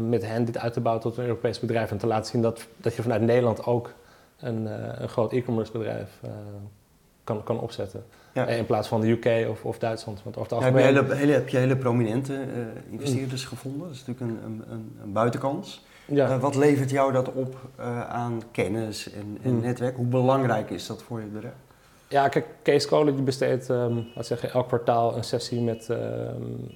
met 0.10 0.25
hen 0.25 0.45
dit 0.45 0.57
uit 0.57 0.74
te 0.74 0.80
bouwen 0.80 1.04
tot 1.04 1.18
een 1.18 1.24
Europees 1.24 1.60
bedrijf 1.60 1.92
en 1.92 1.98
te 1.98 2.07
laten 2.07 2.31
zien 2.31 2.42
dat, 2.42 2.68
dat 2.77 2.95
je 2.95 3.01
vanuit 3.01 3.21
Nederland 3.21 3.65
ook 3.65 3.94
een, 4.39 4.65
een 5.01 5.10
groot 5.10 5.33
e-commerce 5.33 5.71
bedrijf 5.71 6.19
kan, 7.24 7.44
kan 7.44 7.60
opzetten. 7.60 8.04
Ja. 8.33 8.48
In 8.48 8.66
plaats 8.66 8.88
van 8.88 9.01
de 9.01 9.07
UK 9.07 9.50
of, 9.50 9.66
of 9.66 9.80
Duitsland. 9.80 10.24
Want 10.24 10.38
over 10.38 10.51
het 10.51 10.63
algemeen... 10.63 10.94
ja, 10.94 10.94
heb, 10.94 11.07
je 11.07 11.16
hele, 11.16 11.31
heb 11.31 11.50
je 11.50 11.57
hele 11.57 11.77
prominente 11.77 12.45
investeerders 12.89 13.45
gevonden? 13.45 13.88
Dat 13.88 13.95
is 13.95 14.06
natuurlijk 14.06 14.44
een, 14.45 14.63
een, 14.69 14.98
een 15.04 15.12
buitenkans. 15.12 15.86
Ja. 16.06 16.39
wat 16.39 16.56
levert 16.56 16.89
jou 16.89 17.12
dat 17.12 17.31
op 17.31 17.56
aan 18.09 18.42
kennis 18.51 19.12
en, 19.12 19.38
en 19.44 19.56
mm. 19.56 19.62
netwerk? 19.62 19.95
Hoe 19.95 20.06
belangrijk 20.06 20.69
is 20.69 20.88
dat 20.88 21.04
voor 21.04 21.19
je 21.19 21.25
bedrijf? 21.25 21.54
Ja, 22.13 22.27
kijk, 22.27 22.45
Kees 22.61 22.87
Kolen 22.87 23.16
die 23.16 23.23
besteedt 23.23 23.69
um, 23.69 24.07
laat 24.16 24.26
zeggen, 24.26 24.52
elk 24.52 24.68
kwartaal 24.68 25.16
een 25.16 25.23
sessie 25.23 25.61
met, 25.61 25.87
um, 25.90 26.71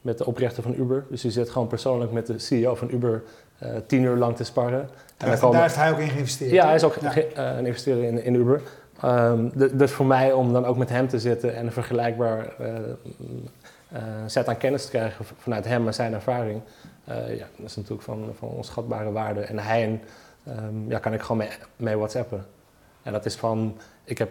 met 0.00 0.18
de 0.18 0.26
oprichter 0.26 0.62
van 0.62 0.74
Uber. 0.74 1.04
Dus 1.10 1.20
die 1.20 1.30
zit 1.30 1.50
gewoon 1.50 1.68
persoonlijk 1.68 2.12
met 2.12 2.26
de 2.26 2.38
CEO 2.38 2.74
van 2.74 2.90
Uber 2.90 3.22
uh, 3.62 3.68
tien 3.86 4.02
uur 4.02 4.16
lang 4.16 4.36
te 4.36 4.44
sparren. 4.44 4.80
En 5.16 5.28
daar, 5.28 5.38
komen... 5.38 5.52
daar 5.52 5.62
heeft 5.62 5.76
hij 5.76 5.92
ook 5.92 5.98
in 5.98 6.08
geïnvesteerd? 6.08 6.50
Ja, 6.50 6.66
hij 6.66 6.74
is 6.74 6.84
ook 6.84 6.96
ja. 7.00 7.16
uh, 7.16 7.24
een 7.34 7.66
investeerder 7.66 8.04
in, 8.04 8.24
in 8.24 8.34
Uber. 8.34 8.62
Um, 9.04 9.52
dus 9.54 9.90
voor 9.90 10.06
mij 10.06 10.32
om 10.32 10.52
dan 10.52 10.64
ook 10.64 10.76
met 10.76 10.88
hem 10.88 11.08
te 11.08 11.18
zitten 11.18 11.56
en 11.56 11.66
een 11.66 11.72
vergelijkbaar 11.72 12.54
uh, 12.60 13.98
set 14.26 14.48
aan 14.48 14.56
kennis 14.56 14.84
te 14.84 14.90
krijgen 14.90 15.24
vanuit 15.38 15.64
hem 15.64 15.86
en 15.86 15.94
zijn 15.94 16.12
ervaring, 16.12 16.60
ja, 17.06 17.46
dat 17.56 17.66
is 17.66 17.76
natuurlijk 17.76 18.02
van, 18.02 18.32
van 18.38 18.48
onschatbare 18.48 19.12
waarde. 19.12 19.40
En 19.40 19.58
hij 19.58 19.82
en, 19.82 20.84
ja, 20.88 20.98
kan 20.98 21.12
ik 21.12 21.20
gewoon 21.20 21.36
mee, 21.36 21.48
mee 21.76 21.96
whatsappen. 21.96 22.46
En 23.02 23.12
dat 23.12 23.24
is 23.24 23.36
van, 23.36 23.76
ik 24.04 24.18
heb 24.18 24.30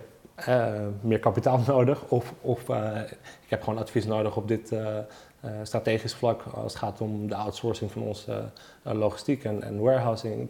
meer 1.02 1.20
kapitaal 1.20 1.60
nodig 1.68 2.04
of, 2.08 2.34
of 2.42 2.70
uh, 2.70 3.02
ik 3.44 3.50
heb 3.50 3.64
gewoon 3.64 3.80
advies 3.80 4.06
nodig 4.06 4.36
op 4.36 4.48
dit 4.48 4.72
uh, 4.72 4.98
strategisch 5.64 6.14
vlak 6.14 6.44
als 6.54 6.74
het 6.74 6.82
gaat 6.82 7.02
om 7.02 7.28
de 7.28 7.36
outsourcing 7.36 7.92
van 7.92 8.02
onze 8.02 8.44
logistiek 8.84 9.44
en, 9.44 9.64
en, 9.64 9.80
warehousing 9.80 10.50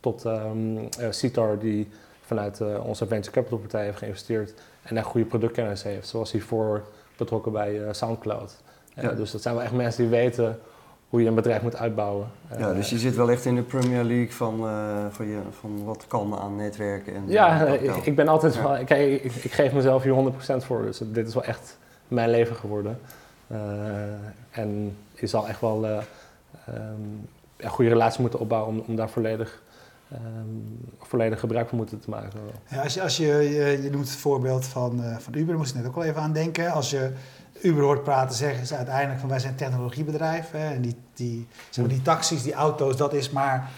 tot 0.00 0.24
um, 0.24 0.88
Citar 1.10 1.58
die 1.58 1.88
vanuit 2.20 2.60
onze 2.82 3.06
venture 3.06 3.34
capital 3.34 3.58
partij 3.58 3.84
heeft 3.84 3.98
geïnvesteerd 3.98 4.54
en 4.82 4.96
echt 4.96 5.06
goede 5.06 5.26
productkennis 5.26 5.82
heeft, 5.82 6.08
zoals 6.08 6.32
hiervoor 6.32 6.82
betrokken 7.16 7.52
bij 7.52 7.80
Soundcloud. 7.90 8.56
Ja. 8.94 9.12
dus 9.12 9.30
dat 9.30 9.42
zijn 9.42 9.54
wel 9.54 9.64
echt 9.64 9.72
mensen 9.72 10.02
die 10.02 10.10
weten 10.10 10.60
hoe 11.10 11.22
je 11.22 11.28
een 11.28 11.34
bedrijf 11.34 11.62
moet 11.62 11.76
uitbouwen. 11.76 12.26
Ja, 12.58 12.72
dus 12.72 12.90
je 12.90 12.98
zit 12.98 13.16
wel 13.16 13.30
echt 13.30 13.44
in 13.44 13.54
de 13.54 13.62
Premier 13.62 14.04
League 14.04 14.32
van, 14.32 14.64
uh, 14.64 15.06
van, 15.10 15.26
je, 15.26 15.38
van 15.60 15.84
wat 15.84 16.04
kan 16.06 16.38
aan 16.38 16.56
netwerken. 16.56 17.14
En, 17.14 17.22
ja, 17.26 17.66
ik, 17.66 17.96
ik, 17.96 18.16
ben 18.16 18.28
altijd 18.28 18.54
ja. 18.54 18.62
wel, 18.62 18.84
kijk, 18.84 19.22
ik, 19.22 19.34
ik, 19.34 19.52
geef 19.52 19.72
mezelf 19.72 20.02
hier 20.02 20.32
100% 20.60 20.64
voor, 20.64 20.82
dus 20.82 21.00
dit 21.04 21.26
is 21.26 21.34
wel 21.34 21.44
echt 21.44 21.78
mijn 22.08 22.30
leven 22.30 22.56
geworden. 22.56 22.98
Uh, 23.52 23.58
en 24.50 24.96
je 25.14 25.26
zal 25.26 25.48
echt 25.48 25.60
wel 25.60 25.84
uh, 25.84 25.96
um, 26.68 27.28
een 27.56 27.70
goede 27.70 27.90
relatie 27.90 28.20
moeten 28.20 28.40
opbouwen 28.40 28.74
om, 28.74 28.84
om 28.86 28.96
daar 28.96 29.10
volledig, 29.10 29.62
um, 30.12 30.78
volledig 30.98 31.40
gebruik 31.40 31.68
van 31.68 31.78
moeten 31.78 32.00
te 32.00 32.10
maken. 32.10 32.40
Ja, 32.68 32.82
als 32.82 32.94
je, 32.94 33.02
als 33.02 33.16
je, 33.16 33.26
je, 33.26 33.82
je 33.82 33.90
noemt 33.90 34.08
het 34.08 34.18
voorbeeld 34.18 34.66
van, 34.66 35.02
van 35.18 35.34
Uber, 35.34 35.46
daar 35.46 35.56
moest 35.56 35.70
ik 35.70 35.76
net 35.76 35.86
ook 35.86 35.94
wel 35.94 36.04
even 36.04 36.22
aan 36.22 36.32
denken. 36.32 36.72
Als 36.72 36.90
je 36.90 37.10
Uber 37.62 37.82
hoort 37.82 38.02
praten, 38.02 38.36
zeggen 38.36 38.66
ze 38.66 38.76
uiteindelijk 38.76 39.20
van 39.20 39.28
wij 39.28 39.38
zijn 39.38 39.54
technologiebedrijf. 39.54 40.50
Hè, 40.50 40.74
en 40.74 40.82
die, 40.82 40.96
die, 41.14 41.46
zeg 41.70 41.84
maar, 41.84 41.94
die 41.94 42.02
taxis, 42.02 42.42
die 42.42 42.54
auto's, 42.54 42.96
dat 42.96 43.12
is 43.12 43.30
maar 43.30 43.70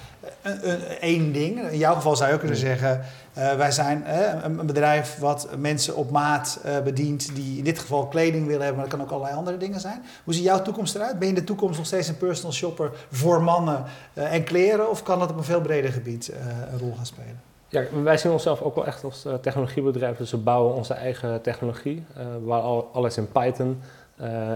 een, 0.42 0.70
een, 0.70 0.80
één 1.00 1.32
ding. 1.32 1.60
In 1.70 1.78
jouw 1.78 1.94
geval 1.94 2.16
zou 2.16 2.28
je 2.28 2.34
ook 2.34 2.40
kunnen 2.40 2.58
zeggen, 2.58 3.00
uh, 3.38 3.54
wij 3.54 3.70
zijn 3.70 4.04
uh, 4.06 4.42
een, 4.42 4.66
bedrijf 4.66 5.18
wat 5.18 5.48
mensen 5.58 5.96
op 5.96 6.10
maat 6.10 6.60
uh, 6.66 6.80
bedient 6.80 7.34
die 7.34 7.58
in 7.58 7.64
dit 7.64 7.78
geval 7.78 8.06
kleding 8.06 8.46
willen 8.46 8.64
hebben, 8.64 8.80
maar 8.80 8.88
dat 8.88 8.98
kan 8.98 9.06
ook 9.06 9.12
allerlei 9.12 9.36
andere 9.36 9.56
dingen 9.56 9.80
zijn. 9.80 10.02
Hoe 10.24 10.34
ziet 10.34 10.44
jouw 10.44 10.62
toekomst 10.62 10.94
eruit? 10.94 11.18
Ben 11.18 11.28
je 11.28 11.34
in 11.34 11.40
de 11.40 11.46
toekomst 11.46 11.76
nog 11.76 11.86
steeds 11.86 12.08
een 12.08 12.16
personal 12.16 12.52
shopper 12.52 12.90
voor 13.10 13.42
mannen 13.42 13.84
en 14.14 14.44
kleren 14.44 14.90
of 14.90 15.02
kan 15.02 15.18
dat 15.18 15.30
op 15.30 15.36
een 15.36 15.44
veel 15.44 15.60
breder 15.60 15.92
gebied 15.92 16.32
een 16.72 16.78
rol 16.78 16.94
gaan 16.96 17.06
spelen? 17.06 17.51
Ja, 17.72 17.82
wij 18.02 18.16
zien 18.16 18.32
onszelf 18.32 18.62
ook 18.62 18.74
wel 18.74 18.86
echt 18.86 19.04
als 19.04 19.26
technologiebedrijf, 19.40 20.16
dus 20.16 20.30
we 20.30 20.36
bouwen 20.36 20.74
onze 20.74 20.94
eigen 20.94 21.42
technologie, 21.42 22.04
waar 22.44 22.60
al, 22.60 22.90
alles 22.92 23.16
in 23.16 23.32
Python. 23.32 23.80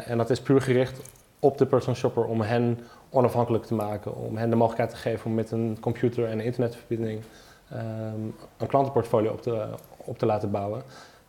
en 0.04 0.18
dat 0.18 0.30
is 0.30 0.40
puur 0.40 0.62
gericht 0.62 1.00
op 1.38 1.58
de 1.58 1.66
personal 1.66 1.96
shopper 1.96 2.24
om 2.24 2.40
hen 2.40 2.78
onafhankelijk 3.10 3.64
te 3.64 3.74
maken, 3.74 4.14
om 4.14 4.36
hen 4.36 4.50
de 4.50 4.56
mogelijkheid 4.56 4.90
te 4.90 5.08
geven 5.08 5.26
om 5.26 5.34
met 5.34 5.50
een 5.50 5.76
computer 5.80 6.26
en 6.26 6.38
een 6.38 6.44
internetverbinding 6.44 7.22
um, 7.72 8.34
een 8.56 8.66
klantenportfolio 8.66 9.30
op 9.30 9.42
te, 9.42 9.66
op 9.96 10.18
te 10.18 10.26
laten 10.26 10.50
bouwen. 10.50 10.82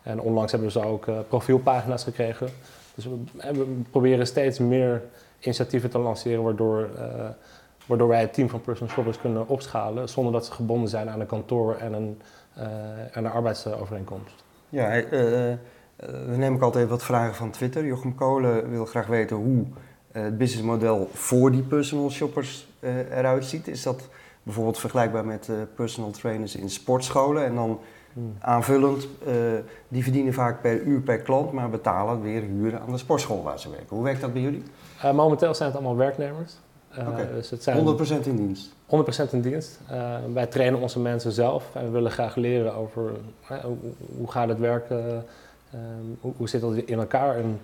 En 0.04 0.20
onlangs 0.20 0.52
hebben 0.52 0.72
zo 0.72 0.82
ook 0.82 1.08
uh, 1.08 1.20
profielpagina's 1.28 2.04
gekregen. 2.04 2.50
Dus 2.96 3.06
we, 3.06 3.18
we, 3.54 3.82
proberen 3.92 4.28
steeds 4.28 4.60
meer 4.60 5.02
initiatieven 5.40 5.90
te 5.90 5.98
lanceren 5.98 6.44
waardoor, 6.44 6.90
uh, 6.96 7.04
waardoor 7.88 8.08
wij 8.08 8.20
het 8.20 8.34
team 8.34 8.50
van 8.50 8.62
personal 8.62 8.94
shoppers 8.94 9.20
kunnen 9.20 9.48
opschalen 9.48 10.10
zonder 10.10 10.34
dat 10.34 10.46
ze 10.46 10.52
gebonden 10.52 10.90
zijn 10.90 11.10
aan 11.10 11.20
een 11.20 11.28
kantoor 11.28 11.76
en 11.76 11.94
een, 11.94 12.22
uh, 12.58 12.64
en 13.12 13.26
een 13.26 13.32
arbeidsovereenkomst. 13.32 14.44
Ja, 14.70 15.04
we 15.98 16.36
nemen 16.38 16.56
ook 16.56 16.62
altijd 16.62 16.90
wat 16.90 17.04
vragen 17.04 17.36
van 17.36 17.52
Twitter. 17.52 17.86
Jochem 17.86 18.16
Kolen 18.16 18.70
wil 18.70 18.86
graag 18.86 19.08
weten 19.08 19.36
hoe 19.36 19.66
het 20.12 20.38
businessmodel 20.38 21.10
voor 21.14 21.52
die 21.52 21.64
personal 21.64 22.10
shoppers 22.10 22.68
eruit 23.10 23.46
ziet. 23.46 23.68
Is 23.68 23.84
dat 23.84 24.10
bijvoorbeeld 24.48 24.80
vergelijkbaar 24.80 25.26
met 25.26 25.48
uh, 25.48 25.56
personal 25.76 26.12
trainers 26.12 26.56
in 26.56 26.70
sportscholen. 26.70 27.46
En 27.46 27.56
dan 27.56 27.80
hmm. 28.14 28.36
aanvullend, 28.40 29.08
uh, 29.28 29.34
die 29.88 30.04
verdienen 30.04 30.34
vaak 30.34 30.62
per 30.62 30.82
uur 30.82 31.02
per 31.02 31.20
klant, 31.20 31.52
maar 31.52 31.70
betalen 31.70 32.22
weer 32.22 32.42
huren 32.42 32.82
aan 32.82 32.92
de 32.92 32.98
sportschool 32.98 33.44
waar 33.44 33.60
ze 33.60 33.70
werken. 33.70 33.96
Hoe 33.96 34.04
werkt 34.04 34.22
dat 34.22 34.34
bij 34.34 34.42
jullie? 34.42 34.64
Uh, 35.06 35.14
momenteel 35.14 35.54
zijn 35.54 35.70
het 35.70 35.78
allemaal 35.78 35.98
werknemers. 35.98 36.58
Okay. 37.00 37.28
dus 37.34 37.50
het 37.50 37.64
zijn 37.64 37.98
100% 38.24 38.26
in 38.26 38.36
dienst? 38.36 38.70
100% 39.30 39.32
in 39.32 39.42
dienst. 39.42 39.80
wij 40.34 40.46
trainen 40.46 40.80
onze 40.80 41.00
mensen 41.00 41.32
zelf 41.32 41.70
en 41.74 41.84
we 41.84 41.90
willen 41.90 42.12
graag 42.12 42.36
leren 42.36 42.74
over 42.74 43.12
hoe, 43.48 43.76
hoe, 44.18 44.32
gaat 44.32 44.50
het 44.50 44.60
werken, 44.60 45.26
hoe, 46.22 46.34
hoe, 46.38 46.50
zit 46.50 46.62
dat 46.62 46.76
in 46.76 47.00
elkaar. 47.00 47.36
En 47.36 47.62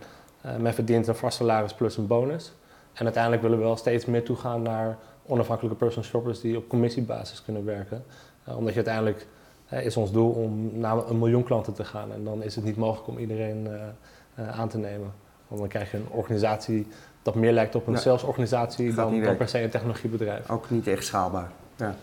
men 0.62 0.74
verdient 0.74 1.08
een 1.08 1.16
vast 1.16 1.38
salaris 1.38 1.74
plus 1.74 1.98
een 1.98 2.08
bonus. 2.08 2.54
En 2.94 3.04
uiteindelijk 3.04 3.42
willen 3.42 3.58
we 3.58 3.64
wel 3.64 3.78
steeds 3.78 4.06
meer 4.06 4.24
toegaan 4.24 4.62
naar 4.62 4.98
onafhankelijke 5.26 5.78
personal 5.78 6.10
shoppers 6.10 6.42
die 6.42 6.58
op 6.58 6.68
commissiebasis 6.68 7.44
kunnen 7.44 7.66
werken. 7.66 8.04
Omdat 8.46 8.74
je 8.74 8.76
uiteindelijk 8.76 9.28
is 9.70 9.98
ons 9.98 10.12
doel 10.12 10.30
om 10.30 10.80
naar 10.80 11.10
een 11.10 11.20
miljoen 11.20 11.44
klanten 11.44 11.74
te 11.74 11.84
gaan. 11.84 12.12
En 12.14 12.24
dan 12.24 12.44
is 12.44 12.56
het 12.56 12.64
niet 12.64 12.78
mogelijk 12.78 13.08
om 13.08 13.18
iedereen 13.18 13.68
aan 14.36 14.70
te 14.70 14.78
nemen. 14.78 15.12
Want 15.48 15.60
dan 15.60 15.70
krijg 15.70 15.92
je 15.92 15.98
een 15.98 16.10
organisatie 16.10 16.88
dat 17.24 17.36
meer 17.36 17.52
lijkt 17.52 17.76
op 17.76 17.88
een 17.88 17.98
salesorganisatie 17.98 18.94
dan, 18.94 19.22
dan 19.22 19.38
per 19.38 19.48
se 19.48 19.64
een 19.64 19.70
technologiebedrijf. 19.70 20.50
Ook 20.50 20.70
niet 20.70 20.88
echt 20.88 21.06
schaalbaar. 21.06 21.50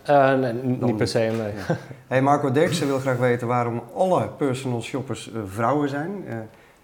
Ja. 0.05 0.35
nee, 0.35 0.53
niet 0.53 0.97
per 0.97 1.07
se, 1.07 1.19
nee. 1.19 1.53
Ja. 1.67 1.77
Hey 2.07 2.21
Marco 2.21 2.51
Derksen 2.51 2.87
wil 2.87 2.99
graag 2.99 3.17
weten 3.17 3.47
waarom 3.47 3.81
alle 3.95 4.27
personal 4.27 4.81
shoppers 4.81 5.31
vrouwen 5.45 5.89
zijn. 5.89 6.11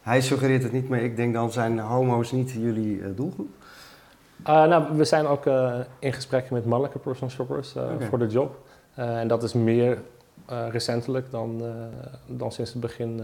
hij 0.02 0.22
suggereert 0.22 0.64
het 0.64 0.72
niet, 0.72 0.90
maar 0.90 1.00
ik 1.00 1.16
denk 1.16 1.34
dan 1.34 1.52
zijn 1.52 1.80
homo's 1.80 2.32
niet 2.32 2.52
jullie 2.52 3.14
doelgroep. 3.14 3.50
Nou, 4.44 4.84
we 4.98 5.04
zijn 5.04 5.28
ook 5.28 5.46
in 6.00 6.14
gesprek 6.14 6.50
met 6.50 6.66
mannelijke 6.66 7.00
personal 7.00 7.30
shoppers 7.30 7.76
okay. 7.76 8.08
voor 8.08 8.20
de 8.20 8.28
job. 8.28 8.58
en 8.96 9.28
dat 9.28 9.44
is 9.44 9.54
meer 9.54 10.02
recentelijk 10.70 11.32
dan, 11.32 11.62
dan 12.26 12.52
sinds 12.52 12.72
het 12.72 12.82
begin 12.82 13.22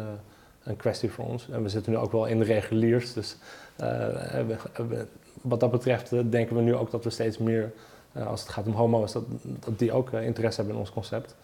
een 0.64 0.76
kwestie 0.76 1.12
voor 1.12 1.26
ons. 1.26 1.50
En 1.50 1.64
we 1.64 1.70
zitten 1.70 1.92
nu 1.92 1.98
ook 1.98 2.12
wel 2.12 2.26
in 2.26 2.40
de 2.40 2.46
reguliers. 2.46 3.14
Dus 3.14 3.38
wat 5.42 5.60
dat 5.60 5.72
betreft 5.72 6.32
denken 6.32 6.56
we 6.56 6.62
nu 6.62 6.76
ook 6.76 6.92
dat 6.92 7.04
we 7.04 7.10
steeds 7.10 7.38
meer, 7.38 7.72
als 8.28 8.42
het 8.42 8.50
gaat 8.50 8.68
om 8.68 8.74
homo's, 8.74 9.12
dat, 9.12 9.24
dat 9.42 9.80
die 9.80 9.92
ook 9.92 10.12
interesse 10.12 10.58
hebben 10.60 10.76
in 10.76 10.82
ons 10.82 10.92
concept. 10.92 11.36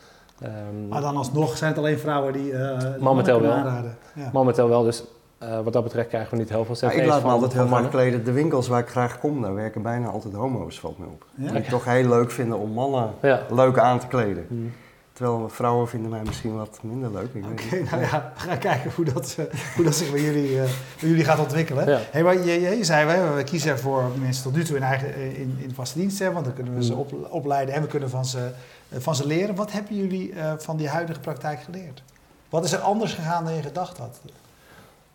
Um, 0.44 0.88
maar 0.88 1.02
dan 1.02 1.18
alsnog 1.18 1.58
zijn 1.58 1.70
het 1.70 1.80
alleen 1.80 2.00
vrouwen 2.00 2.34
die 2.34 2.54
momenteel 3.00 3.42
wel. 3.42 3.52
aanraden. 3.52 3.98
Ja. 4.16 4.30
Momenteel 4.34 4.70
wel. 4.70 4.84
Dus 4.84 5.04
uh, 5.44 5.60
wat 5.60 5.74
dat 5.74 5.84
betreft 5.84 6.08
krijgen 6.08 6.32
we 6.32 6.38
niet 6.38 6.50
heel 6.50 6.66
veel 6.66 6.76
cv's 6.76 6.96
ja, 6.96 7.02
Ik 7.02 7.06
laat 7.08 7.24
me 7.24 7.30
altijd 7.30 7.54
heel 7.54 7.68
graag 7.68 7.90
kleden. 7.90 8.24
De 8.24 8.32
winkels 8.32 8.68
waar 8.68 8.80
ik 8.80 8.88
graag 8.88 9.20
kom, 9.20 9.42
daar 9.42 9.54
werken 9.54 9.82
bijna 9.82 10.08
altijd 10.08 10.34
homo's, 10.34 10.80
valt 10.80 10.98
me 10.98 11.06
op. 11.06 11.26
Ja. 11.36 11.52
Die 11.52 11.62
ik 11.62 11.68
toch 11.68 11.86
heel 11.86 12.08
leuk 12.08 12.32
vinden 12.32 12.58
om 12.58 12.72
mannen 12.72 13.14
ja. 13.22 13.42
leuk 13.50 13.78
aan 13.78 14.00
te 14.00 14.08
kleden. 14.08 14.46
Mm. 14.50 14.72
Terwijl 15.20 15.50
vrouwen 15.50 15.88
vinden 15.88 16.10
mij 16.10 16.22
misschien 16.26 16.56
wat 16.56 16.80
minder 16.82 17.12
leuk. 17.12 17.30
Oké, 17.36 17.64
okay, 17.64 17.80
nou 17.80 18.02
ja, 18.02 18.32
we 18.36 18.40
gaan 18.40 18.58
kijken 18.58 18.92
hoe 18.92 19.06
dat, 19.06 19.36
uh, 19.40 19.46
hoe 19.76 19.86
dat 19.86 19.96
zich 19.96 20.12
bij 20.12 20.22
jullie, 20.22 20.52
uh, 20.52 20.64
bij 21.00 21.10
jullie 21.10 21.24
gaat 21.24 21.40
ontwikkelen. 21.40 21.90
Ja. 21.90 22.00
Hey, 22.12 22.24
maar 22.24 22.34
je, 22.34 22.62
je, 22.62 22.78
je 22.78 22.84
zei, 22.84 23.06
we, 23.06 23.34
we 23.36 23.44
kiezen 23.44 23.72
ervoor 23.72 24.04
mensen 24.20 24.44
tot 24.44 24.56
nu 24.56 24.64
toe 24.64 24.76
in, 24.76 24.84
eigen, 24.84 25.16
in, 25.16 25.58
in 25.62 25.74
vaste 25.74 26.00
dienst 26.00 26.20
hebben, 26.20 26.34
want 26.34 26.46
dan 26.46 26.56
kunnen 26.56 26.76
we 26.76 26.84
ze 26.84 26.94
mm. 26.94 27.00
op, 27.00 27.14
opleiden 27.30 27.76
en 27.76 27.82
we 27.82 27.88
kunnen 27.88 28.10
van 28.10 28.26
ze, 28.26 28.50
van 28.92 29.16
ze 29.16 29.28
leren. 29.28 29.56
Wat 29.56 29.72
hebben 29.72 29.96
jullie 29.96 30.34
van 30.58 30.78
die 30.78 30.90
huidige 30.90 31.20
praktijk 31.20 31.62
geleerd? 31.62 32.04
Wat 32.50 32.64
is 32.64 32.72
er 32.72 32.80
anders 32.80 33.14
gegaan 33.14 33.44
dan 33.44 33.54
je 33.54 33.62
gedacht 33.62 33.98
had? 33.98 34.20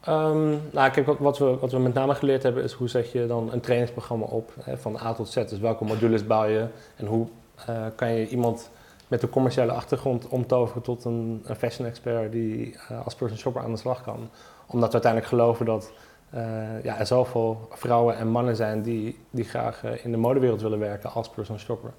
Um, 0.08 0.61
nou, 0.73 0.90
kijk, 0.90 1.06
wat, 1.06 1.18
wat, 1.18 1.38
we, 1.38 1.56
wat 1.61 1.73
we 1.73 1.78
met 1.78 1.94
name 1.94 2.14
geleerd 2.14 2.42
hebben 2.42 2.62
is 2.62 2.73
hoe 2.73 2.88
zet 2.88 3.12
je 3.12 3.26
dan 3.26 3.52
een 3.52 3.61
trainingsprogramma 3.61 4.25
op 4.25 4.52
hè, 4.62 4.78
van 4.78 4.99
A 5.02 5.12
tot 5.12 5.28
Z. 5.28 5.34
Dus 5.34 5.58
welke 5.58 5.84
modules 5.84 6.26
bouw 6.26 6.44
je 6.44 6.66
en 6.96 7.06
hoe 7.06 7.26
uh, 7.70 7.76
kan 7.94 8.12
je 8.12 8.28
iemand 8.28 8.70
met 9.08 9.23
een 9.23 9.30
commerciële 9.30 9.73
achtergrond 9.73 10.28
omtoveren 10.28 10.82
tot 10.82 11.04
een, 11.04 11.44
fashion 11.56 11.87
expert 11.87 12.32
die 12.32 12.76
uh, 12.90 13.04
als 13.04 13.14
person 13.14 13.38
shopper 13.38 13.62
aan 13.62 13.73
de 13.73 13.78
slag 13.78 14.02
kan. 14.02 14.28
Omdat 14.66 14.87
we 14.87 14.92
uiteindelijk 14.92 15.32
geloven 15.32 15.66
dat 15.66 15.92
uh, 16.34 16.84
ja, 16.84 16.99
er 16.99 17.06
zoveel 17.06 17.68
vrouwen 17.70 18.16
en 18.16 18.28
mannen 18.28 18.56
zijn 18.56 18.82
die, 18.82 19.18
die 19.30 19.44
graag 19.44 19.84
in 19.84 20.11
de 20.11 20.16
modewereld 20.16 20.62
willen 20.62 20.78
werken 20.78 21.12
als 21.12 21.28
person 21.28 21.58
shopper. 21.58 21.92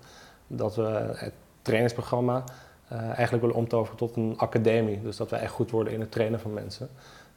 Dat 0.48 0.76
we 0.76 1.14
het 1.16 1.34
trainingsprogramma 1.62 2.44
eigenlijk 2.90 3.44
willen 3.44 3.56
omtoveren 3.56 3.98
tot 3.98 4.16
een 4.16 4.34
academie. 4.38 5.02
Dus 5.02 5.18
dat 5.18 5.30
we 5.30 5.36
echt 5.36 5.52
goed 5.52 5.72
worden 5.72 5.94
in 5.94 6.00
het 6.00 6.12
trainen 6.12 6.40
van 6.40 6.54
mensen. 6.54 6.90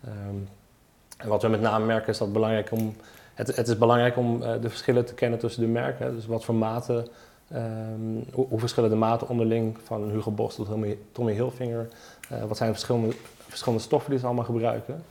Um, 0.07 0.49
en 1.19 1.29
wat 1.29 1.43
we 1.43 1.49
met 1.49 1.61
name 1.61 1.85
merken 1.85 2.09
is 2.09 2.19
dat 2.19 2.33
belangrijk 2.33 2.71
om, 2.71 2.97
het, 3.35 3.57
het 3.57 3.69
is 3.69 3.79
belangrijk 3.79 4.17
om 4.17 4.41
de 4.41 4.69
verschillen 4.69 5.05
te 5.05 5.15
kennen 5.15 5.39
tussen 5.39 5.63
de 5.63 5.69
merken. 5.69 6.15
Dus 6.15 6.27
wat 6.27 6.45
voor 6.45 6.55
maten, 6.55 7.09
um, 7.55 8.25
hoe, 8.33 8.47
hoe, 8.49 8.59
verschillen 8.59 8.90
de 8.90 8.97
maten 8.97 9.28
onderling 9.28 9.76
van 9.85 10.11
Hugo 10.11 10.31
Boss 10.31 10.57
tot 10.57 10.69
Tommy 11.12 11.33
Hilfiger. 11.33 11.88
Uh, 12.33 12.45
wat 12.45 12.57
zijn 12.57 12.69
de 12.69 12.75
verschillende, 12.75 13.17
verschillende 13.38 13.85
stoffen 13.85 14.11
die 14.11 14.19
ze 14.19 14.26
allemaal 14.26 14.45
gebruiken. 14.45 15.02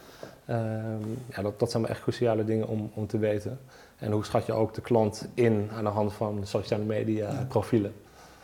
Um, 0.50 1.20
ja, 1.30 1.42
dat, 1.42 1.60
dat 1.60 1.72
zijn 1.72 1.86
echt 1.86 2.02
cruciale 2.02 2.46
dingen 2.46 2.68
om, 2.68 2.92
om 2.94 3.08
te 3.08 3.18
weten. 3.18 3.60
En 3.98 4.12
hoe 4.12 4.26
schat 4.26 4.46
je 4.46 4.54
ook 4.54 4.74
de 4.74 4.82
klant 4.82 5.28
in 5.34 5.70
aan 5.74 5.84
de 5.84 5.90
hand 5.90 6.14
van 6.14 6.40
sociale 6.44 6.84
media 6.84 7.32
ja. 7.32 7.46
profielen. 7.48 7.94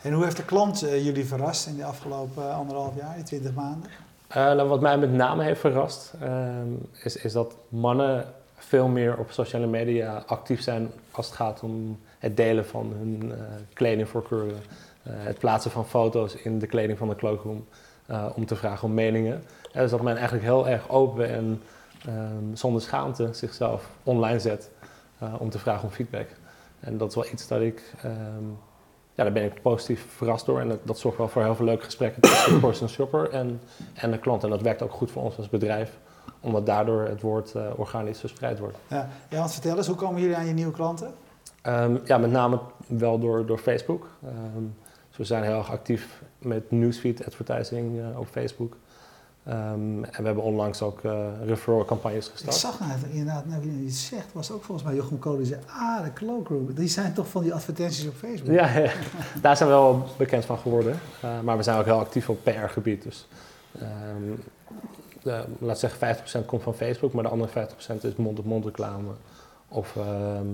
En 0.02 0.12
hoe 0.12 0.24
heeft 0.24 0.36
de 0.36 0.44
klant 0.44 0.84
uh, 0.84 1.04
jullie 1.04 1.26
verrast 1.26 1.66
in 1.66 1.76
de 1.76 1.84
afgelopen 1.84 2.54
anderhalf 2.54 2.96
jaar, 2.96 3.14
die 3.14 3.24
20 3.24 3.54
maanden? 3.54 3.90
Uh, 4.28 4.34
nou, 4.34 4.68
wat 4.68 4.80
mij 4.80 4.98
met 4.98 5.12
name 5.12 5.42
heeft 5.42 5.60
verrast, 5.60 6.12
uh, 6.22 6.28
is, 7.02 7.16
is 7.16 7.32
dat 7.32 7.56
mannen 7.68 8.24
veel 8.56 8.88
meer 8.88 9.18
op 9.18 9.30
sociale 9.30 9.66
media 9.66 10.22
actief 10.26 10.62
zijn 10.62 10.90
als 11.10 11.26
het 11.26 11.34
gaat 11.34 11.62
om 11.62 11.98
het 12.24 12.36
delen 12.36 12.66
van 12.66 12.92
hun 12.98 13.22
uh, 13.24 13.34
kledingvoorkeuren. 13.72 14.56
het 15.02 15.38
plaatsen 15.38 15.70
van 15.70 15.86
foto's 15.86 16.34
in 16.34 16.58
de 16.58 16.66
kleding 16.66 16.98
van 16.98 17.08
de 17.08 17.14
cloakroom 17.14 17.64
om 18.34 18.46
te 18.46 18.56
vragen 18.56 18.88
om 18.88 18.94
meningen. 18.94 19.42
dus 19.72 19.90
dat 19.90 20.02
men 20.02 20.14
eigenlijk 20.14 20.44
heel 20.44 20.68
erg 20.68 20.88
open 20.88 21.28
en 21.28 21.62
um, 22.08 22.56
zonder 22.56 22.82
schaamte 22.82 23.28
zichzelf 23.32 23.90
online 24.02 24.38
zet 24.38 24.70
om 25.38 25.50
te 25.50 25.58
vragen 25.58 25.84
om 25.84 25.90
feedback. 25.90 26.28
En 26.80 26.98
dat 26.98 27.08
is 27.08 27.14
wel 27.14 27.26
iets 27.32 27.48
dat 27.48 27.60
ik 27.60 27.94
um, 28.04 28.58
ja, 29.14 29.22
daar 29.22 29.32
ben 29.32 29.44
ik 29.44 29.62
positief 29.62 30.06
verrast 30.08 30.46
door. 30.46 30.60
En 30.60 30.68
dat, 30.68 30.78
dat 30.82 30.98
zorgt 30.98 31.18
wel 31.18 31.28
voor 31.28 31.42
heel 31.42 31.54
veel 31.54 31.64
leuke 31.64 31.84
gesprekken 31.84 32.22
tussen 32.22 32.52
de 32.52 32.60
personal 32.60 32.94
shopper 32.94 33.30
en, 33.30 33.60
en 33.94 34.10
de 34.10 34.18
klant. 34.18 34.44
En 34.44 34.50
dat 34.50 34.62
werkt 34.62 34.82
ook 34.82 34.92
goed 34.92 35.10
voor 35.10 35.22
ons 35.22 35.36
als 35.36 35.48
bedrijf, 35.48 35.98
omdat 36.40 36.66
daardoor 36.66 37.02
het 37.02 37.20
woord 37.20 37.54
organisch 37.76 38.20
verspreid 38.20 38.58
wordt. 38.58 38.76
Ja, 38.88 39.08
ja, 39.30 39.48
vertel 39.48 39.76
eens, 39.76 39.86
hoe 39.86 39.96
komen 39.96 40.20
jullie 40.20 40.36
aan 40.36 40.46
je 40.46 40.52
nieuwe 40.52 40.72
klanten? 40.72 41.14
Um, 41.66 42.00
ja, 42.04 42.18
met 42.18 42.30
name 42.30 42.60
wel 42.86 43.18
door, 43.18 43.46
door 43.46 43.58
Facebook. 43.58 44.06
Um, 44.24 44.74
dus 45.08 45.16
we 45.16 45.24
zijn 45.24 45.42
heel 45.42 45.58
erg 45.58 45.70
actief 45.70 46.22
met 46.38 46.70
newsfeed 46.70 47.26
advertising 47.26 47.98
uh, 47.98 48.18
op 48.18 48.26
Facebook. 48.26 48.76
Um, 49.48 50.04
en 50.04 50.20
we 50.20 50.24
hebben 50.24 50.42
onlangs 50.42 50.82
ook 50.82 51.02
uh, 51.02 51.26
referral 51.44 51.84
campagnes 51.84 52.28
gestart. 52.28 52.54
Ik 52.54 52.60
zag 52.60 52.80
nou 52.80 52.92
inderdaad, 53.10 53.46
nou, 53.46 53.78
je 53.78 53.84
het 53.84 53.94
zegt, 53.94 54.32
was 54.32 54.50
ook 54.50 54.64
volgens 54.64 54.86
mij 54.86 54.96
Jochem 54.96 55.18
Kolen 55.18 55.38
die 55.38 55.46
zei, 55.46 55.60
ah, 55.66 56.04
de 56.04 56.12
Cloakroom, 56.12 56.74
die 56.74 56.88
zijn 56.88 57.14
toch 57.14 57.28
van 57.28 57.42
die 57.42 57.54
advertenties 57.54 58.06
op 58.06 58.14
Facebook? 58.14 58.54
Ja, 58.54 58.78
ja. 58.78 58.92
daar 59.42 59.56
zijn 59.56 59.68
we 59.68 59.74
wel 59.74 60.06
bekend 60.16 60.44
van 60.44 60.58
geworden. 60.58 60.98
Uh, 61.24 61.40
maar 61.40 61.56
we 61.56 61.62
zijn 61.62 61.78
ook 61.78 61.84
heel 61.84 61.98
actief 61.98 62.28
op 62.28 62.44
PR-gebied. 62.44 63.02
Dus 63.02 63.28
um, 63.82 64.42
de, 65.22 65.44
laat 65.58 65.78
zeggen 65.78 66.16
50% 66.42 66.46
komt 66.46 66.62
van 66.62 66.74
Facebook, 66.74 67.12
maar 67.12 67.22
de 67.22 67.28
andere 67.28 67.68
50% 67.68 68.00
is 68.00 68.16
mond-op-mond 68.16 68.64
reclame. 68.64 69.10
Of 69.68 69.96
ehm, 69.96 70.46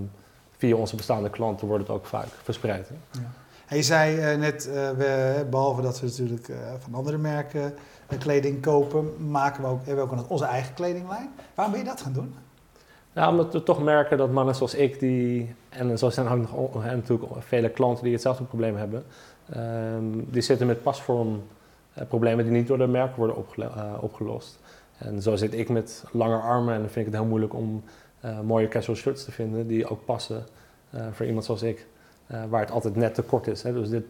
via 0.61 0.75
onze 0.75 0.95
bestaande 0.95 1.29
klanten 1.29 1.67
wordt 1.67 1.87
het 1.87 1.95
ook 1.95 2.05
vaak 2.05 2.27
verspreid. 2.43 2.89
Hè? 2.89 3.19
Ja. 3.19 3.31
En 3.67 3.77
je 3.77 3.83
zei 3.83 4.17
eh, 4.17 4.37
net, 4.37 4.67
eh, 4.67 4.89
we, 4.89 5.45
behalve 5.49 5.81
dat 5.81 5.99
we 5.99 6.05
natuurlijk 6.05 6.49
eh, 6.49 6.57
van 6.79 6.93
andere 6.93 7.17
merken 7.17 7.73
kleding 8.19 8.61
kopen, 8.61 9.29
maken 9.29 9.63
we 9.63 9.69
ook, 9.69 9.85
hebben 9.85 10.07
we 10.07 10.15
ook 10.15 10.29
onze 10.29 10.45
eigen 10.45 10.73
kledinglijn. 10.73 11.29
Waarom 11.55 11.73
ben 11.73 11.83
je 11.83 11.89
dat 11.89 12.01
gaan 12.01 12.13
doen? 12.13 12.35
Ja, 13.13 13.29
omdat 13.29 13.53
we 13.53 13.63
toch 13.63 13.83
merken 13.83 14.17
dat 14.17 14.31
mannen 14.31 14.55
zoals 14.55 14.73
ik, 14.73 14.99
die, 14.99 15.55
en 15.69 15.97
zo 15.97 16.09
zijn 16.09 16.27
er 16.27 16.57
ook 16.57 16.73
nog 16.73 16.85
en 16.85 16.95
natuurlijk 16.95 17.31
vele 17.39 17.69
klanten 17.69 18.03
die 18.03 18.13
hetzelfde 18.13 18.43
probleem 18.43 18.75
hebben, 18.75 19.03
ehm, 19.53 20.03
die 20.29 20.41
zitten 20.41 20.67
met 20.67 20.83
pasvormproblemen 20.83 22.43
die 22.43 22.53
niet 22.53 22.67
door 22.67 22.77
de 22.77 22.87
merken 22.87 23.17
worden 23.17 23.35
opgelo- 23.35 23.97
opgelost. 24.01 24.59
En 24.97 25.21
zo 25.21 25.35
zit 25.35 25.53
ik 25.53 25.69
met 25.69 26.03
lange 26.11 26.37
armen 26.37 26.73
en 26.73 26.79
dan 26.79 26.89
vind 26.89 27.05
ik 27.05 27.11
het 27.11 27.21
heel 27.21 27.29
moeilijk 27.29 27.53
om 27.53 27.83
mooie 28.43 28.67
casual 28.67 28.95
shirts 28.97 29.23
te 29.25 29.31
vinden 29.31 29.67
die 29.67 29.89
ook 29.89 30.05
passen 30.05 30.45
eh, 30.89 31.01
voor 31.11 31.25
iemand 31.25 31.45
zoals 31.45 31.61
ik. 31.61 31.85
eh, 32.27 32.41
waar 32.49 32.61
het 32.61 32.71
altijd 32.71 32.95
net 32.95 33.13
te 33.15 33.21
kort 33.21 33.47
is. 33.47 33.63
Hè? 33.63 33.73
Dus 33.73 33.89
dit, 33.89 34.03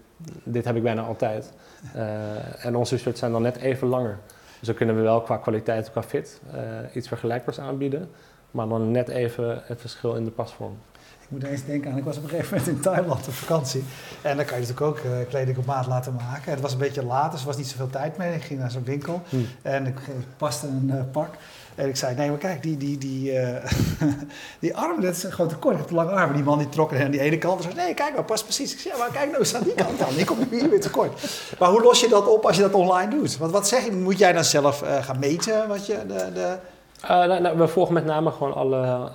dit 0.44 0.65
heb 0.65 0.75
ik 0.75 0.84
bijna 0.84 1.01
altijd. 1.01 1.51
Eh, 1.94 2.65
en 2.65 2.75
onze 2.75 2.98
shirts 2.98 3.20
zijn 3.20 3.32
dan 3.32 3.41
net 3.41 3.56
even 3.56 3.88
langer. 3.88 4.18
Dus 4.60 4.68
dan 4.68 4.75
kunnen 4.75 4.96
we 4.96 5.01
wel 5.01 5.22
qua 5.22 5.38
kwaliteit, 5.38 5.91
qua 5.91 6.03
fit, 6.03 6.41
eh, 6.53 6.60
iets 6.96 7.08
vergelijkbaars 7.08 7.60
aanbieden. 7.60 8.10
Maar 8.51 8.68
dan 8.68 8.91
net 8.91 9.08
even 9.08 9.62
het 9.65 9.80
verschil 9.82 10.15
in 10.15 10.25
de 10.25 10.32
pasvorm. 10.32 10.77
Ik 11.22 11.27
moet 11.30 11.44
eens 11.44 11.65
denken 11.65 11.91
aan, 11.91 11.98
ik 11.98 12.03
was 12.03 12.18
op 12.18 12.24
een 12.24 12.30
gegeven 12.30 12.58
moment 12.58 12.75
in 12.75 12.82
Thailand 12.82 13.27
op 13.27 13.34
vakantie. 13.34 13.84
En 14.22 14.36
dan 14.38 14.46
kan 14.46 14.62
je 14.62 14.68
natuurlijk 14.68 14.82
ook 14.82 14.98
eh, 14.98 15.12
kleding 15.30 15.58
op 15.58 15.65
maat 15.65 15.88
laten 15.88 16.13
maken. 16.13 16.46
En 16.46 16.51
het 16.51 16.62
was 16.62 16.72
een 16.74 16.77
beetje 16.77 17.06
laat, 17.06 17.32
dus 17.32 17.41
er 17.41 17.48
was 17.48 17.58
niet 17.58 17.68
zoveel 17.68 17.89
tijd 17.89 18.18
meer. 18.18 18.34
Ik 18.34 18.44
ging 18.44 18.60
naar 18.60 18.72
zo'n 18.72 18.84
winkel 18.84 19.22
Hm. 19.30 19.36
en 19.62 19.86
ik 19.86 20.00
paste 20.38 20.68
een 20.68 20.89
eh, 20.91 21.01
pak. 21.12 21.30
En 21.75 21.87
ik 21.87 21.95
zei, 21.95 22.15
nee, 22.15 22.29
maar 22.29 22.37
kijk, 22.37 22.63
die, 22.63 22.77
die, 22.77 22.97
die, 22.97 23.31
eh, 23.39 23.71
die 24.59 24.75
armen, 24.75 25.01
dat 25.01 25.15
is 25.15 25.23
gewoon 25.23 25.47
te 25.49 25.55
kort. 25.55 25.79
Ik 25.79 25.87
te 25.87 25.93
lange 25.93 26.11
armen. 26.11 26.35
Die 26.35 26.43
man 26.43 26.57
die 26.57 26.69
trok 26.69 26.93
aan 26.93 27.11
die 27.11 27.19
ene 27.19 27.37
kant 27.37 27.57
en 27.57 27.71
zei, 27.71 27.75
nee, 27.85 27.93
kijk 27.93 28.13
maar, 28.13 28.23
past 28.23 28.43
precies. 28.43 28.73
Ik 28.73 28.79
zei, 28.79 28.93
ja, 28.93 28.99
maar 28.99 29.11
kijk 29.11 29.25
nou 29.25 29.37
eens 29.39 29.55
aan 29.55 29.63
die 29.63 29.73
kant 29.73 29.99
dan. 29.99 30.07
Ik 30.17 30.25
kom 30.25 30.37
hier 30.49 30.69
weer 30.69 30.81
te 30.81 30.89
kort. 30.89 31.41
Maar 31.59 31.69
hoe 31.69 31.81
los 31.81 31.99
je 31.99 32.07
dat 32.07 32.27
op 32.27 32.45
als 32.45 32.55
je 32.55 32.61
dat 32.61 32.73
online 32.73 33.09
doet? 33.09 33.37
Want 33.37 33.51
wat 33.51 33.67
zeg 33.67 33.85
je, 33.85 33.91
moet 33.91 34.17
jij 34.17 34.33
dan 34.33 34.43
zelf 34.43 34.81
eh, 34.81 35.03
gaan 35.03 35.19
meten 35.19 35.67
wat 35.67 35.85
je, 35.85 36.05
de, 36.07 36.29
de, 36.33 36.57
Eh, 37.01 37.09
nou, 37.09 37.41
nou, 37.41 37.57
we 37.57 37.67
volgen 37.67 37.93
met 37.93 38.05
name 38.05 38.31
gewoon 38.31 38.53
alle, 38.53 39.09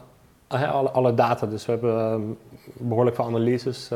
alle, 0.48 0.90
alle 0.90 1.14
data. 1.14 1.46
Dus 1.46 1.66
we 1.66 1.72
hebben 1.72 2.00
ehm, 2.00 2.20
behoorlijk 2.88 3.16
veel 3.16 3.24
analyses 3.24 3.88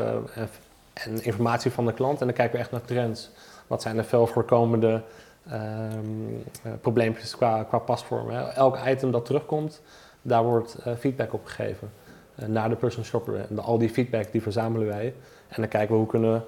en- 0.93 1.23
informatie 1.23 1.71
van 1.71 1.85
de 1.85 1.93
klant. 1.93 2.19
En 2.19 2.25
dan 2.25 2.35
kijken 2.35 2.55
we 2.55 2.61
echt 2.61 2.71
naar 2.71 2.81
trends. 2.85 3.29
Wat 3.67 3.81
zijn 3.81 3.97
er 3.97 4.03
veel 4.05 4.27
voorkomende 4.27 5.01
ehm 5.49 6.31
eh, 6.63 6.71
probleempjes 6.81 7.35
qua, 7.35 7.63
qua 7.63 7.77
pasvorm. 7.77 8.29
Elk 8.29 8.77
item 8.87 9.11
dat 9.11 9.25
terugkomt, 9.25 9.81
daar 10.21 10.43
wordt 10.43 10.75
eh, 10.75 10.93
feedback 10.99 11.33
op 11.33 11.45
gegeven. 11.45 11.91
eh, 12.35 12.47
naar 12.47 12.69
de 12.69 12.75
personal 12.75 13.05
shopper. 13.05 13.45
En 13.49 13.59
al 13.59 13.77
die 13.77 13.89
feedback 13.89 14.31
die 14.31 14.41
verzamelen 14.41 14.87
wij. 14.87 15.13
En 15.47 15.55
dan 15.61 15.67
kijken 15.67 15.91
we 15.91 15.97
hoe 15.97 16.07
kunnen 16.07 16.43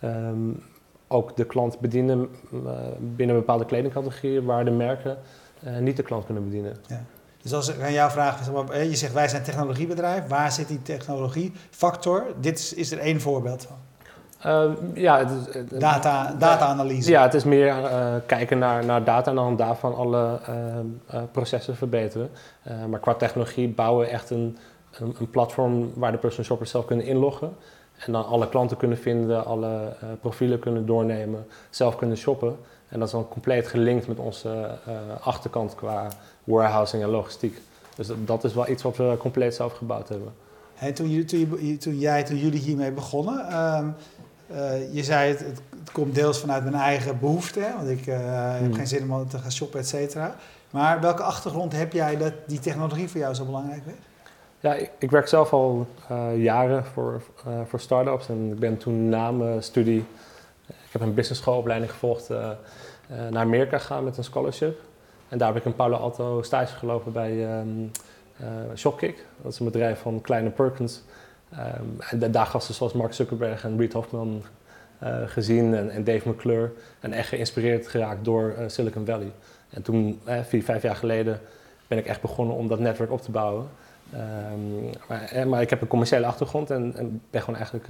ehm, 0.00 0.50
ook 1.08 1.36
de 1.36 1.44
klant 1.44 1.80
bedienen 1.80 2.28
binnen 2.98 3.36
bepaalde 3.36 3.64
kledingcategorieën 3.64 4.44
waar 4.44 4.64
de 4.64 4.70
merken 4.70 5.18
niet 5.80 5.96
de 5.96 6.02
klant 6.02 6.24
kunnen 6.24 6.44
bedienen. 6.44 6.76
Dus 7.42 7.52
als 7.52 7.68
ik 7.68 7.80
aan 7.80 7.92
jou 7.92 8.10
vraag, 8.10 8.46
je 8.72 8.96
zegt 8.96 9.12
wij 9.12 9.28
zijn 9.28 9.40
een 9.40 9.46
technologiebedrijf. 9.46 10.26
Waar 10.26 10.52
zit 10.52 10.68
die 10.68 10.82
technologiefactor? 10.82 12.26
Dit 12.40 12.58
is, 12.58 12.72
is 12.72 12.92
er 12.92 12.98
één 12.98 13.20
voorbeeld 13.20 13.62
van. 13.64 13.76
Eh, 14.44 14.64
ja, 14.94 15.18
het 15.18 15.30
is, 15.30 15.54
het- 15.54 15.80
Data, 15.80 16.34
data-analyse. 16.38 17.10
ja, 17.10 17.22
het 17.22 17.34
is 17.34 17.44
meer 17.44 17.68
eh, 17.68 18.14
kijken 18.26 18.58
naar, 18.58 18.84
naar 18.84 19.04
data 19.04 19.30
en 19.30 19.36
dan 19.36 19.56
daarvan 19.56 19.94
alle 19.94 20.38
eh, 20.46 20.78
eh, 21.06 21.22
processen 21.32 21.76
verbeteren. 21.76 22.30
Eh, 22.62 22.84
maar 22.90 23.00
qua 23.00 23.14
technologie 23.14 23.68
bouwen 23.68 24.06
we 24.06 24.12
echt 24.12 24.30
een, 24.30 24.58
een, 25.00 25.14
een 25.18 25.30
platform 25.30 25.90
waar 25.94 26.12
de 26.12 26.18
personal 26.18 26.44
shoppers 26.46 26.70
zelf 26.70 26.84
kunnen 26.84 27.06
inloggen. 27.06 27.56
En 28.06 28.12
dan 28.12 28.26
alle 28.26 28.48
klanten 28.48 28.76
kunnen 28.76 28.98
vinden, 28.98 29.44
alle 29.46 29.92
profielen 30.20 30.58
kunnen 30.58 30.86
doornemen, 30.86 31.46
zelf 31.70 31.96
kunnen 31.96 32.16
shoppen. 32.16 32.56
En 32.88 32.98
dat 32.98 33.08
is 33.08 33.14
dan 33.14 33.28
compleet 33.28 33.66
gelinkt 33.68 34.08
met 34.08 34.18
onze 34.18 34.68
achterkant 35.20 35.74
qua 35.74 36.08
warehousing 36.44 37.02
en 37.02 37.08
logistiek. 37.08 37.60
Dus 37.96 38.06
dat, 38.06 38.16
dat 38.26 38.44
is 38.44 38.54
wel 38.54 38.68
iets 38.68 38.82
wat 38.82 38.96
we 38.96 39.16
compleet 39.18 39.54
zelf 39.54 39.72
gebouwd 39.72 40.08
hebben. 40.08 40.32
Toen, 40.94 41.24
toen, 41.24 41.38
je, 41.60 41.76
toen 41.76 41.98
jij, 41.98 42.22
toen 42.24 42.36
jullie 42.36 42.60
hiermee 42.60 42.92
begonnen, 42.92 43.48
ehm, 43.48 43.86
eh, 44.54 44.94
je 44.94 45.02
zei 45.04 45.28
het, 45.30 45.38
het, 45.38 45.60
het 45.78 45.92
komt 45.92 46.14
deels 46.14 46.40
vanuit 46.40 46.62
mijn 46.62 46.74
eigen 46.76 47.18
behoefte, 47.20 47.60
hè, 47.60 47.72
want 47.76 47.88
ik 47.88 48.06
eh, 48.06 48.16
heb 48.52 48.60
Hmm. 48.60 48.74
geen 48.74 48.86
zin 48.86 49.12
om 49.12 49.28
te 49.28 49.38
gaan 49.38 49.52
shoppen, 49.52 49.80
et 49.80 49.88
cetera. 49.88 50.34
Maar 50.70 51.00
welke 51.00 51.22
achtergrond 51.22 51.72
heb 51.72 51.92
jij 51.92 52.16
dat 52.16 52.32
die 52.46 52.58
technologie 52.58 53.08
voor 53.08 53.20
jou 53.20 53.34
zo 53.34 53.44
belangrijk 53.44 53.84
werd? 53.84 53.98
Ja, 54.60 54.74
ik, 54.74 54.90
ik 54.98 55.10
werk 55.10 55.28
zelf 55.28 55.52
al 55.52 55.86
eh, 56.08 56.42
jaren 56.42 56.84
voor, 56.84 57.22
voor 57.66 57.80
start-ups 57.80 58.28
en 58.28 58.50
ik 58.52 58.58
ben 58.58 58.76
toen 58.78 59.08
na 59.08 59.30
mijn 59.30 59.62
studie, 59.62 60.04
ik 60.66 60.90
heb 60.90 61.00
een 61.00 61.14
business 61.14 61.40
schoolopleiding 61.40 61.90
gevolgd, 61.90 62.28
naar 63.30 63.42
Amerika 63.42 63.78
gegaan 63.78 64.04
met 64.04 64.16
een 64.16 64.24
scholarship. 64.24 64.80
En 65.28 65.38
daar 65.38 65.48
heb 65.48 65.56
ik 65.56 65.64
in 65.64 65.74
Palo 65.74 65.96
Alto 65.96 66.42
stage 66.42 66.76
gelopen 66.76 67.12
bij 67.12 67.46
ehm 67.46 67.68
eh, 68.36 68.46
Shopkick. 68.76 69.24
Dat 69.42 69.52
is 69.52 69.58
een 69.58 69.64
bedrijf 69.64 70.00
van 70.00 70.20
Kleine 70.20 70.50
Perkins. 70.50 71.02
Ehm, 71.56 72.10
en 72.10 72.18
da- 72.18 72.28
daar 72.28 72.46
gasten 72.46 72.74
zoals 72.74 72.92
Mark 72.92 73.12
Zuckerberg 73.12 73.64
en 73.64 73.78
Reid 73.78 73.92
Hoffman 73.92 74.42
eh, 74.98 75.16
gezien 75.26 75.74
en, 75.74 75.90
en 75.90 76.04
Dave 76.04 76.28
McClure. 76.28 76.72
En 77.00 77.12
echt 77.12 77.28
geïnspireerd 77.28 77.88
geraakt 77.88 78.24
door 78.24 78.54
eh, 78.58 78.64
Silicon 78.66 79.06
Valley. 79.06 79.32
En 79.70 79.82
toen, 79.82 80.20
eh, 80.24 80.40
vier, 80.42 80.62
vijf 80.64 80.82
jaar 80.82 80.96
geleden, 80.96 81.40
ben 81.86 81.98
ik 81.98 82.06
echt 82.06 82.20
begonnen 82.20 82.56
om 82.56 82.68
dat 82.68 82.78
netwerk 82.78 83.10
op 83.10 83.22
te 83.22 83.30
bouwen. 83.30 83.68
Ehm, 84.12 85.48
maar, 85.48 85.62
ik 85.62 85.70
heb 85.70 85.80
een 85.80 85.88
commerciële 85.88 86.26
achtergrond 86.26 86.70
en, 86.70 86.92
en 86.96 87.22
ben 87.30 87.40
gewoon 87.40 87.56
eigenlijk 87.56 87.88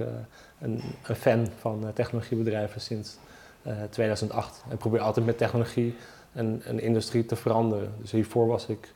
een, 0.59 0.81
een 1.07 1.15
fan 1.15 1.47
van 1.59 1.91
technologiebedrijven 1.93 2.81
sinds 2.81 3.17
eh, 3.61 3.73
2008. 3.89 4.63
En 4.69 4.77
probeer 4.77 4.99
altijd 4.99 5.25
met 5.25 5.37
technologie 5.37 5.95
een, 6.33 6.79
industrie 6.79 7.25
te 7.25 7.35
veranderen. 7.35 7.93
Dus 8.01 8.11
hiervoor 8.11 8.47
was 8.47 8.65
ik 8.67 8.93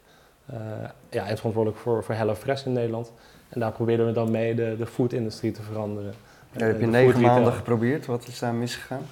ja, 1.09 1.23
eindverantwoordelijk 1.25 1.81
voor, 1.81 2.03
voor 2.03 2.15
HelloFresh 2.15 2.65
in 2.65 2.73
Nederland. 2.73 3.11
En 3.49 3.59
daar 3.59 3.71
probeerden 3.71 4.05
we 4.05 4.11
dan 4.11 4.31
mee 4.31 4.55
de, 4.55 4.75
de 4.77 4.85
food-industrie 4.85 5.51
te 5.51 5.61
veranderen. 5.61 6.13
Ja, 6.51 6.65
heb 6.65 6.79
je 6.79 6.87
negen 6.87 7.21
maanden 7.21 7.53
geprobeerd. 7.53 8.05
Wat 8.05 8.27
is 8.27 8.39
daar 8.39 8.53
misgegaan? 8.53 9.05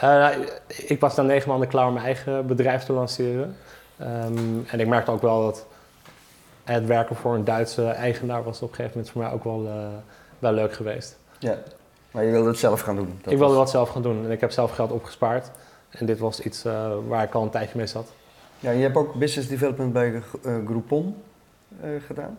Nou, 0.00 0.46
ik 0.68 1.00
was 1.00 1.14
dan 1.14 1.26
negen 1.26 1.48
maanden 1.48 1.68
klaar 1.68 1.86
om 1.86 1.92
mijn 1.92 2.04
eigen 2.04 2.46
bedrijf 2.46 2.84
te 2.84 2.92
lanceren. 2.92 3.56
Ehm, 3.96 4.58
en 4.66 4.80
ik 4.80 4.86
merkte 4.86 5.10
ook 5.10 5.22
wel 5.22 5.42
dat 5.42 5.66
het 6.64 6.86
werken 6.86 7.16
voor 7.16 7.34
een 7.34 7.44
Duitse 7.44 7.86
eigenaar 7.86 8.42
was 8.42 8.62
op 8.62 8.68
een 8.68 8.74
gegeven 8.74 8.96
moment 8.96 9.12
voor 9.12 9.22
mij 9.22 9.32
ook 9.32 9.44
wel, 9.44 9.66
eh, 9.66 9.86
wel 10.38 10.52
leuk 10.52 10.72
geweest. 10.72 11.18
Ja. 11.38 11.58
Maar 12.10 12.24
je 12.24 12.30
wilde 12.30 12.48
het 12.48 12.58
zelf 12.58 12.80
gaan 12.80 12.96
doen. 12.96 13.20
Ik 13.26 13.38
wilde 13.38 13.54
wat 13.54 13.70
zelf 13.70 13.88
gaan 13.88 14.02
doen 14.02 14.24
en 14.24 14.30
ik 14.30 14.40
heb 14.40 14.50
zelf 14.50 14.74
geld 14.74 14.90
opgespaard. 14.90 15.50
En 15.90 16.06
dit 16.06 16.18
was 16.18 16.40
iets 16.40 16.64
eh, 16.64 16.92
waar 17.08 17.22
ik 17.22 17.34
al 17.34 17.42
een 17.42 17.50
tijdje 17.50 17.78
mee 17.78 17.86
zat. 17.86 18.12
Ja, 18.58 18.70
je 18.70 18.82
hebt 18.82 18.96
ook 18.96 19.14
business 19.14 19.48
development 19.48 19.92
bij 19.92 20.22
Groupon 20.66 21.16
gedaan. 22.06 22.38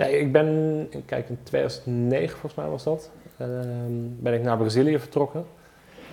Ja, 0.00 0.06
ik 0.06 0.32
ben, 0.32 0.88
kijk, 1.06 1.28
in 1.28 1.38
2009 1.42 2.30
volgens 2.30 2.54
mij 2.54 2.66
was 2.66 2.84
dat, 2.84 3.10
ehm, 3.36 3.50
ben 3.98 4.34
ik 4.34 4.42
naar 4.42 4.56
Brazilië 4.56 4.98
vertrokken. 4.98 5.44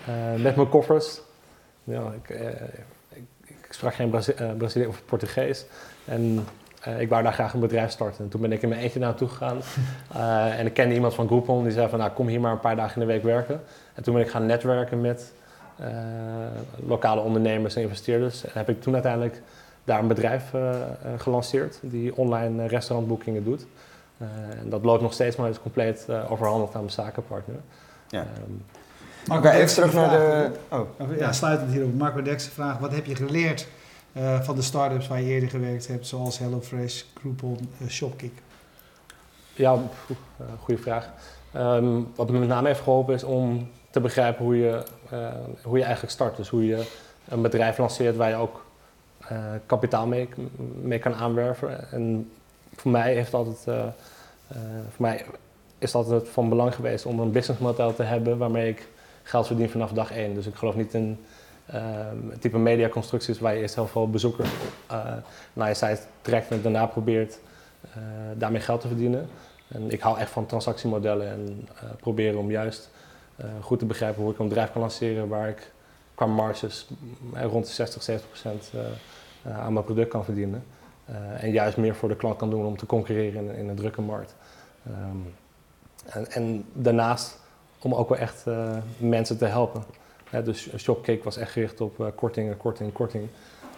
eh, 0.06 0.42
met 0.42 0.56
mijn 0.56 0.70
koffers. 0.70 1.22
Ja, 1.84 2.14
ik, 2.22 2.30
eh, 2.30 2.48
ik, 3.10 3.24
ik 3.46 3.68
sprak 3.70 3.94
geen 3.94 4.10
Brazi 4.10 4.32
eh, 4.32 4.52
Brazilië 4.58 4.86
of 4.86 5.06
Portugees. 5.06 5.66
En 6.06 6.46
ik 7.00 7.10
wou 7.10 7.24
daar 7.24 7.34
graag 7.34 7.54
een 7.54 7.60
bedrijf 7.60 7.92
starten. 7.92 8.24
En 8.24 8.30
toen 8.30 8.42
ben 8.42 8.52
ik 8.52 8.62
in 8.62 8.70
mijn 8.70 8.82
eentje 8.82 9.00
naartoe 9.00 9.28
gegaan. 9.28 9.58
En 10.60 10.66
ik 10.66 10.74
kende 10.74 10.94
iemand 10.94 11.14
van 11.14 11.28
Groupon 11.28 11.64
die 11.64 11.72
zei 11.72 11.90
van, 11.90 12.00
nou 12.00 12.12
kom 12.12 12.28
hier 12.28 12.40
maar 12.40 12.52
een 12.52 12.60
paar 12.60 12.76
dagen 12.76 13.02
in 13.02 13.08
de 13.08 13.14
week 13.14 13.24
werken. 13.24 13.62
En 13.94 14.04
toen 14.04 14.14
ben 14.14 14.24
ik 14.24 14.30
gaan 14.30 14.46
netwerken 14.46 15.02
met 15.02 15.34
lokale 16.86 17.22
ondernemers 17.22 17.76
en 17.76 17.82
investeerders. 17.82 18.44
En 18.44 18.52
heb 18.54 18.70
ik 18.70 18.82
toen 18.82 18.94
uiteindelijk 18.94 19.42
daar 19.88 20.00
een 20.00 20.08
bedrijf 20.08 20.54
eh, 20.54 20.82
eh, 20.82 20.88
gelanceerd 21.18 21.80
die 21.82 22.16
online 22.16 22.68
restaurantboekingen 22.68 23.44
doet. 23.44 23.66
Eh, 24.18 24.28
en 24.62 24.70
dat 24.70 24.84
loopt 24.84 25.02
nog 25.02 25.14
steeds, 25.14 25.36
maar 25.36 25.50
is 25.50 25.62
compleet 25.62 26.08
overhandigd 26.30 26.74
aan 26.76 26.82
mijn 26.82 26.94
zakenpartner. 26.94 27.60
Ja. 28.08 28.20
Ehm, 28.20 28.52
Marco 29.28 29.48
even 29.48 29.60
Dexter 29.60 29.90
terug 29.90 30.08
naar 30.08 30.10
de... 30.10 30.52
Oh, 30.70 31.18
Ja, 31.18 31.32
sluitend 31.32 31.72
hierop. 31.72 31.94
Marco 31.94 32.22
Dexter 32.22 32.52
vraagt, 32.52 32.80
wat 32.80 32.92
heb 32.92 33.06
je 33.06 33.16
geleerd 33.16 33.68
eh, 34.14 34.42
van 34.42 34.56
de 34.56 34.62
start-ups 34.62 35.08
waar 35.08 35.22
je 35.22 35.28
eerder 35.28 35.50
gewerkt 35.50 35.88
hebt, 35.88 36.08
zoals 36.08 36.40
HelloFresh, 36.40 37.04
Groupon, 37.20 37.70
Shopkick? 37.88 38.42
Ja, 39.54 39.78
goede 40.60 40.82
vraag. 40.82 41.10
Ehm, 41.52 42.02
wat 42.16 42.30
me 42.30 42.40
met 42.40 42.48
name 42.48 42.68
heeft 42.68 42.82
geholpen 42.82 43.14
is 43.14 43.24
om 43.24 43.70
te 43.90 44.00
begrijpen 44.00 44.46
hoe 44.46 44.58
je, 44.58 44.84
eh, 45.10 45.28
hoe 45.64 45.78
je 45.78 45.84
eigenlijk 45.84 46.14
start. 46.14 46.36
Dus 46.36 46.50
hoe 46.50 46.66
je 46.66 46.84
een 47.28 47.42
bedrijf 47.42 47.78
lanceert 47.78 48.16
waar 48.16 48.30
je 48.30 48.36
ook 48.36 48.66
kapitaal 49.66 50.08
mee, 50.82 51.00
kan 51.00 51.14
aanwerven. 51.14 51.92
En 51.92 52.32
voor 52.76 52.92
mij 52.92 53.14
heeft 53.14 53.34
altijd, 53.34 53.64
eh, 53.66 53.80
eh, 54.48 54.58
voor 54.90 55.02
mij 55.02 55.26
is 55.78 55.94
het 55.94 55.96
altijd 55.96 56.30
van 56.30 56.50
belang 56.50 56.76
geweest 56.76 57.06
om 57.06 57.20
een 57.20 57.32
businessmodel 57.32 57.94
te 57.94 58.04
hebben 58.04 58.38
waarmee 58.38 58.70
ik 58.70 58.88
geld 59.24 59.48
verdien 59.48 59.70
vanaf 59.70 59.92
dag 59.92 60.12
één. 60.12 60.34
Dus 60.34 60.48
ik 60.48 60.56
geloof 60.56 60.76
niet 60.76 60.94
in 60.94 61.18
Ehm, 61.68 62.30
het 62.30 62.42
type 62.42 62.58
mediaconstructies 62.58 63.40
waar 63.40 63.54
je 63.54 63.62
eerst 63.62 63.76
heel 63.76 63.88
veel 63.88 64.10
bezoekers 64.10 64.50
naar 65.54 65.68
je 65.68 65.74
site 65.74 66.02
trekt 66.22 66.52
en 66.52 66.62
daarna 66.62 66.86
probeert 66.86 67.40
daarmee 68.34 68.62
geld 68.62 68.82
te 68.82 68.88
verdienen. 68.88 69.30
En 69.68 69.92
ik 69.92 70.02
hou 70.02 70.20
echt 70.20 70.32
van 70.32 70.46
transactiemodellen 70.46 71.28
en 71.28 71.68
uh, 71.74 71.90
proberen 72.00 72.40
om 72.40 72.52
juist 72.52 72.90
goed 73.62 73.80
te 73.80 73.86
begrijpen 73.86 74.24
hoe 74.24 74.32
ik 74.32 74.40
een 74.40 74.48
bedrijf 74.48 74.72
kan 74.72 74.82
lanceren 74.82 75.28
waar 75.28 75.50
ik 75.50 75.72
qua 76.18 76.26
marges 76.26 76.88
rond 77.34 77.66
de 77.66 77.72
60, 77.72 78.04
70 78.04 78.30
procent 78.30 78.72
aan 79.44 79.74
mijn 79.74 79.86
product 79.86 80.10
kan 80.10 80.24
verdienen. 80.24 80.64
en 81.38 81.52
juist 81.52 81.78
meer 81.78 81.96
voor 81.96 82.10
de 82.10 82.16
klant 82.16 82.38
kan 82.38 82.50
doen 82.50 82.66
om 82.66 82.78
te 82.78 82.86
concurreren 82.86 83.50
in, 83.50 83.56
in 83.56 83.70
een 83.70 83.76
drukke 83.76 84.02
markt. 84.02 84.36
Um, 84.88 85.34
en, 86.06 86.32
en, 86.32 86.66
daarnaast 86.74 87.40
om 87.82 87.94
ook 87.94 88.10
wel 88.10 88.18
echt 88.18 88.46
mensen 88.98 89.38
te 89.38 89.46
helpen. 89.46 89.84
Dus 90.44 90.70
Shopkick 90.78 91.24
was 91.24 91.38
echt 91.38 91.52
gericht 91.52 91.82
op 91.82 92.00
uh, 92.00 92.08
korting, 92.16 92.58
korting. 92.94 93.28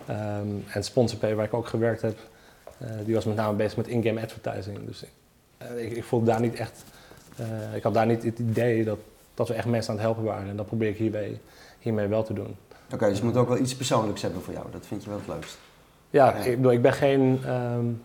Um, 0.10 0.64
en 0.74 0.84
SponsorPay, 0.84 1.36
waar 1.36 1.46
ik 1.46 1.54
ook 1.54 1.68
gewerkt 1.68 2.02
heb, 2.02 2.18
die 3.06 3.16
was 3.16 3.26
met 3.26 3.36
name 3.36 3.56
bezig 3.56 3.78
met 3.78 3.88
in-game 3.88 4.22
advertising. 4.22 4.86
Dus 4.86 5.04
ik, 5.76 5.92
ik 5.92 6.04
voelde 6.04 6.26
daar 6.26 6.42
niet 6.42 6.56
echt, 6.56 6.84
ik 7.76 7.84
had 7.84 7.94
daar 7.94 8.06
niet 8.06 8.24
het 8.24 8.40
idee 8.40 8.84
dat, 8.84 9.00
dat 9.34 9.48
we 9.48 9.54
echt 9.54 9.66
mensen 9.66 9.92
aan 9.92 9.98
het 9.98 10.06
helpen 10.06 10.24
waren. 10.24 10.50
En 10.50 10.56
dat 10.56 10.66
probeer 10.66 10.90
ik 10.90 10.98
hiermee, 10.98 11.40
hiermee 11.80 12.08
wel 12.08 12.24
te 12.24 12.34
doen. 12.34 12.58
Oké, 12.86 12.94
okay, 12.94 13.10
dus 13.10 13.18
het 13.18 13.28
moet 13.28 13.38
ook 13.38 13.48
wel 13.48 13.58
iets 13.58 13.76
persoonlijks 13.76 14.22
hebben 14.22 14.42
voor 14.42 14.54
jou. 14.54 14.66
Dat 14.72 14.86
vind 14.86 15.04
je 15.04 15.10
wel 15.10 15.20
het 15.20 15.28
leukst. 15.28 15.58
Ja, 16.10 16.26
ja. 16.26 16.34
Ik, 16.34 16.56
bedoel, 16.56 16.72
ik 16.72 16.82
ben 16.82 16.94
geen 16.94 17.42
um, 17.50 18.02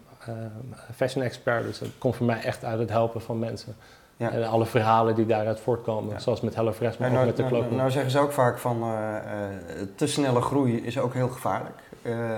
fashion 0.95 1.25
expert, 1.25 1.65
dus 1.65 1.81
het 1.81 1.91
komt 1.99 2.17
voor 2.17 2.27
mij 2.27 2.41
echt 2.41 2.65
uit 2.65 2.79
het 2.79 2.91
helpen 2.91 3.21
van 3.21 3.39
mensen. 3.39 3.77
Ja. 4.17 4.31
En 4.31 4.45
alle 4.49 4.67
verhalen 4.67 5.15
die 5.15 5.27
daaruit 5.27 5.61
voortkomen, 5.61 6.13
ja. 6.13 6.19
zoals 6.19 6.41
met 6.41 6.55
HelloFresh, 6.55 6.97
maar 6.97 7.11
nou, 7.11 7.21
ook 7.21 7.27
met 7.27 7.37
de 7.37 7.43
nou, 7.43 7.55
klok. 7.55 7.71
Nou, 7.71 7.91
zeggen 7.91 8.11
ze 8.11 8.19
ook 8.19 8.33
vaak 8.33 8.59
van 8.59 8.83
uh, 8.83 8.89
uh, 8.89 9.87
te 9.95 10.07
snelle 10.07 10.41
groei 10.41 10.77
is 10.77 10.99
ook 10.99 11.15
heel 11.15 11.29
gevaarlijk. 11.29 11.83
Uh, 12.03 12.37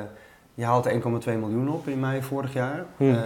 je 0.55 0.64
haalt 0.64 0.88
1,2 0.88 0.92
miljoen 1.25 1.68
op 1.68 1.88
in 1.88 2.01
mei 2.01 2.22
vorig 2.22 2.53
jaar. 2.53 2.85
Hmm. 2.96 3.18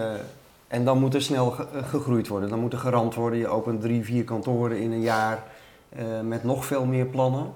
en 0.68 0.84
dan 0.84 0.98
moet 0.98 1.14
er 1.14 1.22
snel 1.22 1.50
ge 1.50 1.66
gegroeid 1.72 2.28
worden. 2.28 2.48
Dan 2.48 2.58
moet 2.58 2.72
er 2.72 2.78
gerand 2.78 3.14
worden. 3.14 3.38
Je 3.38 3.48
opent 3.48 3.80
drie, 3.80 4.04
vier 4.04 4.24
kantoren 4.24 4.78
in 4.78 4.92
een 4.92 5.00
jaar 5.00 5.42
met 6.22 6.44
nog 6.44 6.64
veel 6.64 6.84
meer 6.84 7.06
plannen. 7.06 7.52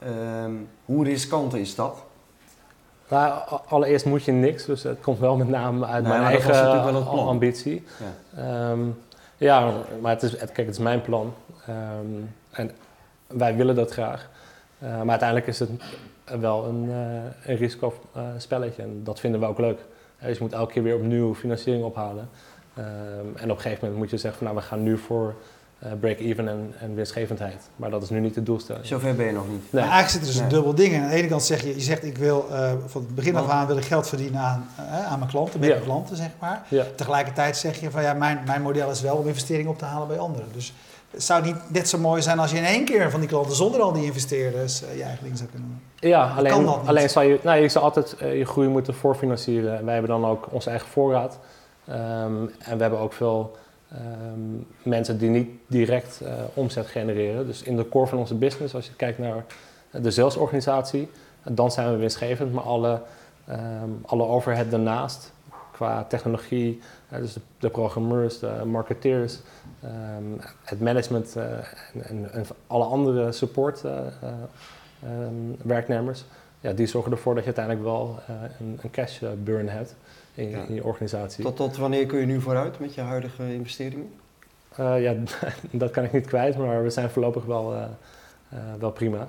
Ehm, 0.00 0.52
hoe 0.84 1.04
riskant 1.04 1.54
is 1.54 1.74
dat? 1.74 2.04
Nou, 3.08 3.40
allereerst 3.66 4.04
moet 4.04 4.24
je 4.24 4.32
niks, 4.32 4.64
dus 4.64 4.82
het 4.82 5.00
komt 5.00 5.18
wel 5.18 5.36
met 5.36 5.48
name 5.48 5.86
uit 5.86 6.02
nee, 6.02 6.12
mijn 6.12 6.24
eigen 6.24 6.52
wel 6.52 7.02
plan. 7.02 7.26
ambitie. 7.26 7.84
Ja. 8.36 8.70
Um, 8.70 8.98
ja, 9.36 9.72
maar 10.00 10.12
het 10.12 10.22
is, 10.22 10.36
kijk, 10.36 10.56
het 10.56 10.68
is 10.68 10.78
mijn 10.78 11.00
plan. 11.00 11.34
Um, 11.68 12.34
en 12.50 12.70
wij 13.26 13.56
willen 13.56 13.74
dat 13.74 13.90
graag. 13.90 14.28
Uh, 14.82 14.88
maar 14.88 15.08
uiteindelijk 15.08 15.48
is 15.48 15.58
het 15.58 15.70
wel 16.40 16.64
een, 16.64 16.84
uh, 16.84 17.22
een 17.44 17.56
risicospelletje 17.56 18.82
en 18.82 19.00
dat 19.04 19.20
vinden 19.20 19.40
we 19.40 19.46
ook 19.46 19.58
leuk. 19.58 19.78
Dus 20.20 20.36
je 20.36 20.42
moet 20.42 20.52
elke 20.52 20.72
keer 20.72 20.82
weer 20.82 20.96
opnieuw 20.96 21.34
financiering 21.34 21.84
ophalen. 21.84 22.28
Um, 22.78 22.84
en 23.36 23.50
op 23.50 23.56
een 23.56 23.62
gegeven 23.62 23.78
moment 23.80 23.96
moet 23.96 24.10
je 24.10 24.16
zeggen 24.16 24.38
van 24.44 24.46
nou 24.46 24.58
we 24.58 24.68
gaan 24.68 24.82
nu 24.82 24.98
voor 24.98 25.34
break-even 26.00 26.48
en, 26.48 26.74
en 26.80 26.94
winstgevendheid. 26.94 27.68
Maar 27.76 27.90
dat 27.90 28.02
is 28.02 28.10
nu 28.10 28.20
niet 28.20 28.34
de 28.34 28.42
doelstelling. 28.42 28.86
Zover 28.86 29.14
ben 29.14 29.26
je 29.26 29.32
nog 29.32 29.48
niet. 29.48 29.72
Nee. 29.72 29.82
Maar 29.84 29.92
eigenlijk 29.92 30.10
zit 30.10 30.20
er 30.20 30.26
dus 30.26 30.34
nee. 30.34 30.44
een 30.44 30.48
dubbel 30.48 30.74
ding 30.74 30.92
in. 30.92 31.02
Aan 31.02 31.08
de 31.08 31.14
ene 31.14 31.28
kant 31.28 31.42
zeg 31.42 31.62
je, 31.62 31.74
je 31.74 31.80
zegt 31.80 32.04
ik 32.04 32.18
wil 32.18 32.46
van 32.86 33.02
het 33.02 33.14
begin 33.14 33.36
af 33.36 33.48
aan 33.48 33.66
wil 33.66 33.76
ik 33.76 33.84
geld 33.84 34.08
verdienen 34.08 34.40
aan, 34.40 34.68
aan 35.08 35.18
mijn 35.18 35.30
klanten, 35.30 35.60
met 35.60 35.68
Ja. 35.68 35.74
mijn 35.74 35.86
klanten 35.86 36.16
zeg 36.16 36.30
maar. 36.38 36.62
Ja. 36.68 36.84
Tegelijkertijd 36.94 37.56
zeg 37.56 37.80
je 37.80 37.90
van 37.90 38.02
ja, 38.02 38.12
mijn, 38.14 38.40
mijn 38.46 38.62
model 38.62 38.90
is 38.90 39.00
wel 39.00 39.16
om 39.16 39.26
investeringen 39.26 39.70
op 39.70 39.78
te 39.78 39.84
halen 39.84 40.08
bij 40.08 40.18
anderen. 40.18 40.48
Dus 40.52 40.74
het 41.10 41.22
zou 41.22 41.44
niet 41.44 41.56
net 41.68 41.88
zo 41.88 41.98
mooi 41.98 42.22
zijn 42.22 42.38
als 42.38 42.50
je 42.50 42.56
in 42.56 42.64
één 42.64 42.84
keer 42.84 43.10
van 43.10 43.20
die 43.20 43.28
klanten 43.28 43.56
zonder 43.56 43.80
al 43.80 43.92
die 43.92 44.04
investeerders 44.04 44.82
uh, 44.82 44.96
je 44.96 45.02
eigen 45.02 45.24
ding 45.24 45.36
zou 45.36 45.48
kunnen 45.48 45.68
doen. 45.68 46.10
Ja, 46.10 46.26
kan 46.26 46.36
alleen, 46.36 46.64
dat 46.64 46.80
niet. 46.80 46.88
alleen 46.88 47.10
zal 47.10 47.22
je, 47.22 47.40
nou, 47.42 47.60
je 47.60 47.68
zal 47.68 47.82
altijd 47.82 48.16
uh, 48.22 48.38
je 48.38 48.44
groei 48.44 48.68
moeten 48.68 48.94
voorfinancieren. 48.94 49.78
En 49.78 49.84
wij 49.84 49.92
hebben 49.92 50.10
dan 50.10 50.30
ook 50.30 50.46
onze 50.50 50.70
eigen 50.70 50.88
voorraad. 50.88 51.38
Um, 51.88 51.96
en 52.58 52.76
we 52.76 52.82
hebben 52.82 52.98
ook 52.98 53.12
veel 53.12 53.56
um, 53.94 54.66
mensen 54.82 55.18
die 55.18 55.30
niet 55.30 55.50
direct 55.66 56.20
uh, 56.22 56.32
omzet 56.54 56.86
genereren. 56.86 57.46
Dus 57.46 57.62
in 57.62 57.76
de 57.76 57.88
core 57.88 58.06
van 58.06 58.18
onze 58.18 58.34
business, 58.34 58.74
als 58.74 58.86
je 58.86 58.94
kijkt 58.94 59.18
naar 59.18 59.44
de 59.90 60.10
salesorganisatie, 60.10 61.10
dan 61.42 61.70
zijn 61.70 61.90
we 61.90 61.96
winstgevend. 61.96 62.52
Maar 62.52 62.64
alle, 62.64 63.00
um, 63.50 64.00
alle 64.06 64.24
overhead 64.24 64.70
daarnaast, 64.70 65.32
qua 65.72 66.04
technologie, 66.04 66.80
dus 67.08 67.36
de, 67.58 67.70
programmeurs, 67.70 68.38
de 68.38 68.62
marketeers, 68.64 69.38
um, 69.84 70.40
het 70.64 70.80
management 70.80 71.36
en, 72.02 72.46
alle 72.66 72.84
andere 72.84 73.32
support 73.32 73.82
werknemers, 75.62 76.24
ja, 76.60 76.72
die 76.72 76.86
zorgen 76.86 77.12
ervoor 77.12 77.34
dat 77.34 77.44
je 77.44 77.54
uiteindelijk 77.54 77.86
wel 77.86 78.18
een, 78.58 78.78
een 78.82 78.90
cash 78.90 79.20
burn 79.44 79.68
hebt 79.68 79.94
in, 80.40 80.50
ja. 80.50 80.64
in, 80.68 80.74
je 80.74 80.84
organisatie. 80.84 81.44
Tot, 81.44 81.56
tot 81.56 81.76
wanneer 81.76 82.06
kun 82.06 82.20
je 82.20 82.26
nu 82.26 82.40
vooruit 82.40 82.78
met 82.78 82.94
je 82.94 83.00
huidige 83.00 83.54
investeringen? 83.54 84.12
ja, 84.76 85.14
dat 85.70 85.90
kan 85.90 86.04
ik 86.04 86.12
niet 86.12 86.26
kwijt, 86.26 86.56
maar 86.56 86.82
we 86.82 86.90
zijn 86.90 87.10
voorlopig 87.10 87.44
wel, 87.44 87.74
wel 88.78 88.90
prima. 88.90 89.28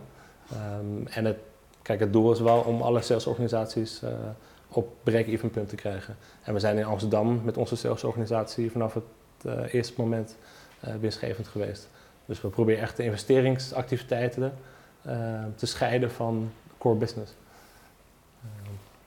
Um, 0.54 1.08
en 1.08 1.26
het, 1.26 1.38
kijk, 1.82 2.00
het 2.00 2.14
doel 2.14 2.32
is 2.32 2.40
wel 2.40 2.60
om 2.60 2.82
alle 2.82 3.02
salesorganisaties 3.02 4.02
op 4.68 4.94
break-even 5.04 5.50
punt 5.50 5.70
te 5.70 5.76
krijgen. 5.76 6.16
En 6.44 6.54
we 6.54 6.60
zijn 6.60 6.78
in 6.78 6.86
Amsterdam 6.86 7.42
met 7.44 7.58
onze 7.58 7.76
salesorganisatie 7.76 8.72
vanaf 8.72 8.94
het 8.94 9.04
eerste 9.72 9.94
moment 9.98 10.36
winstgevend 11.00 11.48
geweest. 11.48 11.90
Dus 12.26 12.42
we 12.42 12.48
proberen 12.48 12.82
echt 12.82 12.98
de 12.98 13.04
investeringsactiviteiten 13.04 14.54
te 15.56 15.66
scheiden 15.66 16.12
van 16.12 16.52
core 16.78 16.96
business. 16.96 17.34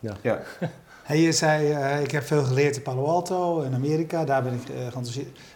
ja. 0.00 0.16
ja. 0.22 0.42
Je 1.08 1.32
zei, 1.32 1.68
ik 2.02 2.10
heb 2.10 2.24
veel 2.24 2.44
geleerd 2.44 2.76
in 2.76 2.82
Palo 2.82 3.04
Alto 3.04 3.60
in 3.60 3.74
Amerika. 3.74 4.24
Daar 4.24 4.42
ben 4.42 4.52
ik 4.52 4.68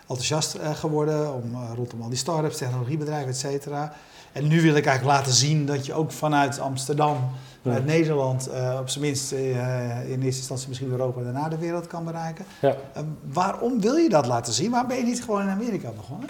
enthousiast 0.07 0.59
geworden 0.75 1.35
om, 1.35 1.75
rondom 1.75 2.03
al 2.03 2.09
die 2.09 2.19
start-ups, 2.19 2.57
technologiebedrijven, 2.57 3.29
et 3.29 3.37
cetera. 3.37 3.93
En 4.33 4.49
nu 4.49 4.63
wil 4.63 4.75
ik 4.75 4.87
eigenlijk 4.87 5.19
laten 5.19 5.33
zien 5.33 5.67
dat 5.67 5.87
je 5.87 5.95
ook 5.95 6.13
vanuit 6.13 6.61
Amsterdam 6.61 7.31
uit 7.65 7.79
ja. 7.79 7.85
Nederland 7.85 8.49
op 8.81 8.89
zijn 8.89 9.05
minst 9.05 9.33
in 9.33 10.23
eerste 10.23 10.25
instantie 10.25 10.69
misschien 10.69 10.91
Europa 10.91 11.19
en 11.19 11.25
daarna 11.25 11.49
de 11.49 11.59
wereld 11.59 11.87
kan 11.87 12.05
bereiken. 12.05 12.45
Ja. 12.61 12.77
Uh, 12.97 13.03
waarom 13.33 13.81
wil 13.81 13.95
je 13.95 14.09
dat 14.09 14.27
laten 14.27 14.53
zien? 14.53 14.71
Waarom 14.71 14.89
ben 14.89 14.97
je 14.99 15.05
niet 15.05 15.25
gewoon 15.25 15.43
in 15.43 15.49
Amerika 15.49 15.91
begonnen? 15.91 16.29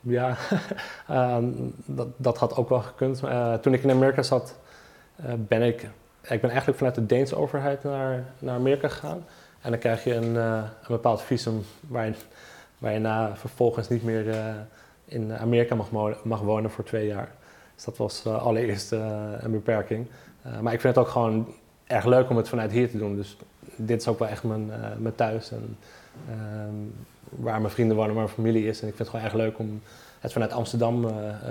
Ja, 0.00 0.36
um, 1.10 1.74
dat, 1.86 2.08
dat, 2.16 2.38
had 2.38 2.56
ook 2.56 2.68
wel 2.68 2.80
gekund. 2.80 3.22
toen 3.62 3.74
ik 3.74 3.82
in 3.82 3.90
Amerika 3.90 4.22
zat, 4.22 4.54
ben 5.36 5.62
ik, 5.62 5.88
ik 6.28 6.40
ben 6.40 6.50
eigenlijk 6.50 6.78
vanuit 6.78 6.94
de 6.94 7.06
Deense 7.06 7.36
overheid 7.36 7.82
naar, 7.82 8.24
naar 8.38 8.54
Amerika 8.54 8.88
gegaan. 8.88 9.24
En 9.60 9.70
dan 9.70 9.78
krijg 9.78 10.04
je 10.04 10.14
een, 10.14 10.34
een 10.34 10.64
bepaald 10.88 11.22
visum 11.22 11.62
waar 11.80 12.06
je, 12.06 12.12
waar 12.78 12.92
je 12.92 12.98
na 12.98 13.36
vervolgens 13.36 13.88
niet 13.88 14.02
meer 14.02 14.36
in 15.04 15.32
Amerika 15.32 15.74
mag, 15.74 15.90
mag 16.24 16.40
wonen 16.40 16.70
voor 16.70 16.84
twee 16.84 17.06
jaar. 17.06 17.28
Dus 17.74 17.84
dat 17.84 17.96
was 17.96 18.24
uh, 18.26 18.42
allereerst 18.42 18.92
een 18.92 19.50
beperking. 19.50 20.06
Maar 20.60 20.72
ik 20.72 20.80
vind 20.80 20.94
het 20.94 21.04
ook 21.04 21.10
gewoon 21.10 21.54
erg 21.86 22.04
leuk 22.04 22.30
om 22.30 22.36
het 22.36 22.48
vanuit 22.48 22.72
hier 22.72 22.90
te 22.90 22.98
doen. 22.98 23.16
Dus 23.16 23.36
dit 23.76 24.00
is 24.00 24.08
ook 24.08 24.18
wel 24.18 24.28
echt 24.28 24.42
mijn, 24.42 24.70
mijn 24.98 25.14
thuis. 25.14 25.50
En, 25.50 25.78
waar 27.28 27.60
mijn 27.60 27.72
vrienden 27.72 27.96
wonen, 27.96 28.14
waar 28.14 28.24
mijn 28.24 28.34
familie 28.34 28.66
is. 28.66 28.80
En 28.80 28.88
ik 28.88 28.94
vind 28.94 28.98
het 28.98 29.08
gewoon 29.08 29.24
erg 29.24 29.34
leuk 29.34 29.58
om 29.58 29.82
het 30.20 30.32
vanuit 30.32 30.52
Amsterdam 30.52 31.06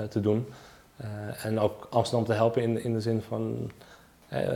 te 0.10 0.21
doen. 0.21 0.47
en 1.43 1.60
ook 1.60 1.88
Amsterdam 1.89 2.25
te 2.25 2.34
helpen 2.34 2.62
in, 2.62 2.84
in 2.84 2.93
de 2.93 3.01
zin 3.01 3.21
van 3.21 3.71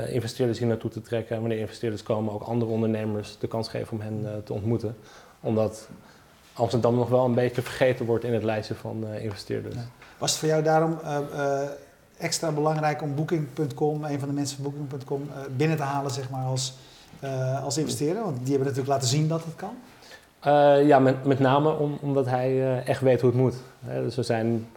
investeerders 0.09 0.59
hier 0.59 0.67
naartoe 0.67 0.89
te 0.89 1.01
trekken. 1.01 1.35
En 1.35 1.41
wanneer 1.41 1.59
investeerders 1.59 2.03
komen, 2.03 2.33
ook 2.33 2.41
andere 2.41 2.71
ondernemers 2.71 3.37
de 3.39 3.47
kans 3.47 3.69
geven 3.69 3.91
om 3.91 4.01
hen 4.01 4.41
te 4.43 4.53
ontmoeten. 4.53 4.97
Omdat 5.39 5.87
Amsterdam 6.53 6.95
nog 6.95 7.09
wel 7.09 7.25
een 7.25 7.33
beetje 7.33 7.61
vergeten 7.61 8.05
wordt 8.05 8.23
in 8.23 8.33
het 8.33 8.43
lijstje 8.43 8.75
van 8.75 9.07
investeerders. 9.07 9.75
Ja. 9.75 9.81
Was 10.17 10.31
het 10.31 10.39
voor 10.39 10.49
jou 10.49 10.63
daarom 10.63 10.99
uh, 11.03 11.17
uh, 11.33 11.59
extra 12.17 12.51
belangrijk 12.51 13.01
om 13.01 13.15
Booking.com, 13.15 14.03
een 14.03 14.19
van 14.19 14.27
de 14.27 14.33
mensen 14.33 14.63
van 14.63 14.71
Booking.com, 14.71 15.21
uh, 15.21 15.37
binnen 15.55 15.77
te 15.77 15.83
halen 15.83 16.11
zeg 16.11 16.29
maar, 16.29 16.45
als, 16.45 16.73
als 17.63 17.77
investeerder? 17.77 18.23
Want 18.23 18.37
die 18.37 18.47
hebben 18.47 18.67
natuurlijk 18.67 18.93
laten 18.93 19.07
zien 19.07 19.27
dat 19.27 19.43
het 19.43 19.55
kan. 19.55 19.75
ja, 20.85 20.99
met, 20.99 21.25
met 21.25 21.39
name 21.39 21.73
om, 21.73 21.97
omdat 22.01 22.25
hij 22.25 22.83
echt 22.83 23.01
weet 23.01 23.21
hoe 23.21 23.29
het 23.29 23.39
moet. 23.39 23.55
Hè, 23.85 24.03
dus 24.03 24.15
we 24.15 24.23
zijn 24.23 24.67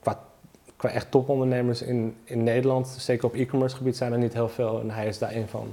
qua, 0.00 0.18
qua 0.82 0.90
echt 0.90 1.10
topondernemers 1.10 1.82
in, 1.82 2.16
in 2.24 2.42
Nederland, 2.42 2.88
zeker 2.98 3.24
op 3.24 3.34
e-commerce 3.34 3.76
gebied, 3.76 3.96
zijn 3.96 4.12
er 4.12 4.18
niet 4.18 4.32
heel 4.32 4.48
veel. 4.48 4.80
En 4.80 4.90
hij 4.90 5.06
is 5.06 5.18
daar 5.18 5.30
één 5.30 5.48
van, 5.48 5.72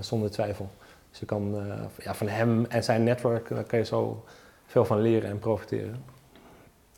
zonder 0.00 0.30
twijfel. 0.30 0.70
Dus 1.10 1.18
je 1.18 1.26
kan 1.26 1.54
ja, 1.98 2.14
van 2.14 2.28
hem 2.28 2.64
en 2.64 2.84
zijn 2.84 3.04
netwerk, 3.04 3.48
daar 3.48 3.64
kan 3.64 3.78
je 3.78 3.84
zo 3.84 4.24
veel 4.66 4.84
van 4.84 5.00
leren 5.00 5.30
en 5.30 5.38
profiteren. 5.38 6.02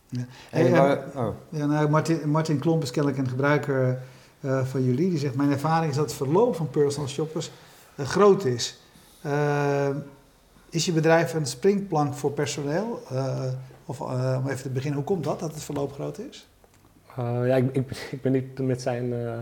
Ja. 0.09 0.25
Hey, 0.51 0.71
maar, 0.71 1.05
oh. 1.15 1.35
ja, 1.49 1.67
nou, 1.67 1.89
Martin, 1.89 2.29
Martin 2.31 2.59
Klomp 2.59 2.83
is 2.83 2.91
kennelijk 2.91 3.21
een 3.21 3.29
gebruiker 3.29 4.03
uh, 4.41 4.65
van 4.65 4.85
jullie. 4.85 5.11
Die 5.11 5.19
zegt, 5.19 5.35
mijn 5.35 5.51
ervaring 5.51 5.91
is 5.91 5.97
dat 5.97 6.05
het 6.05 6.15
verloop 6.15 6.57
van 6.57 6.71
personal 6.71 7.09
shoppers 7.09 7.51
uh, 7.97 8.07
groot 8.07 8.45
is. 8.45 8.79
Uh, 9.27 9.89
is 10.71 10.85
je 10.85 10.93
bedrijf 10.93 11.35
een 11.35 11.47
springplank 11.47 12.15
voor 12.15 12.33
personeel? 12.33 13.03
of 13.87 14.01
om 14.01 14.49
even 14.49 14.63
te 14.63 14.69
beginnen, 14.69 14.99
hoe 14.99 15.09
komt 15.09 15.25
dat, 15.25 15.41
dat 15.41 15.55
het 15.55 15.63
verloop 15.63 15.93
groot 15.93 16.19
is? 16.19 16.49
Uh, 17.19 17.47
ja, 17.47 17.57
ik, 17.57 17.75
ik, 17.75 18.09
ik, 18.11 18.23
ben 18.23 18.33
niet 18.33 18.59
met 18.59 18.83
zijn 18.83 19.13
uh, 19.13 19.33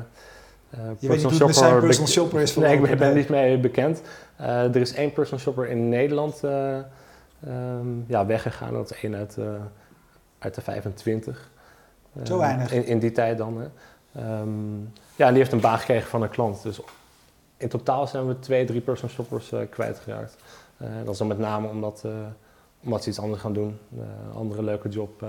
niet 0.99 1.23
hoe 1.23 1.47
het 1.47 1.55
zijn 1.55 1.81
personal 1.81 2.09
shopper 2.09 2.41
is 2.41 2.57
Nee, 2.57 2.81
ik 2.81 2.99
ben, 2.99 3.15
niet 3.15 3.29
mee 3.29 3.59
bekend. 3.59 4.03
er 4.37 4.77
is 4.77 4.95
één 4.95 5.13
personal 5.13 5.41
shopper 5.41 5.69
in 5.69 5.89
Nederland 5.89 6.43
um, 6.43 8.05
ja, 8.07 8.27
weggegaan. 8.27 8.73
Dat 8.73 8.91
is 8.91 9.03
één 9.03 9.15
uit, 9.15 9.39
uit 10.39 10.55
de 10.55 10.61
25. 10.61 11.51
Zo 12.23 12.39
weinig? 12.39 12.73
In, 12.73 12.87
in, 12.87 12.99
die 12.99 13.13
tijd 13.13 13.39
dan. 13.39 13.61
Hè. 13.61 13.67
Um, 14.41 14.93
ja, 15.17 15.27
en 15.27 15.31
die 15.31 15.39
heeft 15.39 15.53
een 15.53 15.61
baan 15.61 15.79
gekregen 15.79 16.09
van 16.09 16.23
een 16.23 16.29
klant. 16.29 16.63
Dus 16.63 16.81
in 17.57 17.69
totaal 17.69 18.07
zijn 18.07 18.27
we 18.27 18.39
twee, 18.39 18.65
drie 18.65 18.81
personal 18.81 19.15
shoppers 19.15 19.53
kwijtgeraakt. 19.71 20.37
dat 21.05 21.13
is 21.13 21.19
dan 21.19 21.27
met 21.27 21.39
name 21.39 21.69
omdat 21.69 22.05
omdat 22.87 23.03
ze 23.03 23.09
iets 23.09 23.21
anders 23.21 23.41
gaan 23.41 23.53
doen, 23.53 23.79
een 23.93 24.07
uh, 24.31 24.37
andere 24.37 24.63
leuke 24.63 24.89
job 24.89 25.23
uh, 25.23 25.29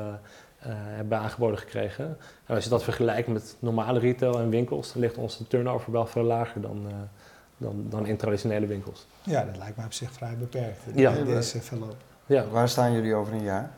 hebben 0.73 1.17
aangeboden 1.17 1.57
gekregen. 1.57 2.17
En 2.45 2.55
als 2.55 2.63
je 2.63 2.69
dat 2.69 2.83
vergelijkt 2.83 3.27
met 3.27 3.55
normale 3.59 3.99
retail 3.99 4.39
en 4.39 4.49
winkels, 4.49 4.93
dan 4.93 5.01
ligt 5.01 5.17
onze 5.17 5.47
turnover 5.47 5.91
wel 5.91 6.05
veel 6.05 6.23
lager 6.23 6.61
dan, 6.61 6.87
dan, 7.57 7.85
dan 7.89 8.05
in 8.05 8.17
traditionele 8.17 8.65
winkels. 8.65 9.07
Ja, 9.23 9.43
dat 9.43 9.57
lijkt 9.57 9.75
mij 9.75 9.85
op 9.85 9.93
zich 9.93 10.11
vrij 10.11 10.37
beperkt, 10.37 10.81
ja. 10.93 11.11
deze 11.11 11.61
verloop. 11.61 11.95
Ja. 12.25 12.47
Waar 12.47 12.69
staan 12.69 12.93
jullie 12.93 13.15
over 13.15 13.33
een 13.33 13.43
jaar, 13.43 13.71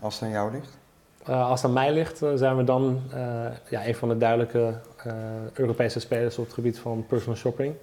als 0.00 0.14
het 0.14 0.22
aan 0.22 0.30
jou 0.30 0.52
ligt? 0.52 0.76
als 1.24 1.62
het 1.62 1.68
aan 1.68 1.76
mij 1.76 1.92
ligt, 1.92 2.18
zijn 2.34 2.56
we 2.56 2.64
dan 2.64 3.02
ja, 3.68 3.86
een 3.86 3.94
van 3.94 4.08
de 4.08 4.16
duidelijke 4.16 4.74
Europese 5.52 6.00
spelers 6.00 6.38
op 6.38 6.44
het 6.44 6.54
gebied 6.54 6.78
van 6.78 7.06
personal 7.06 7.36
shopping. 7.36 7.74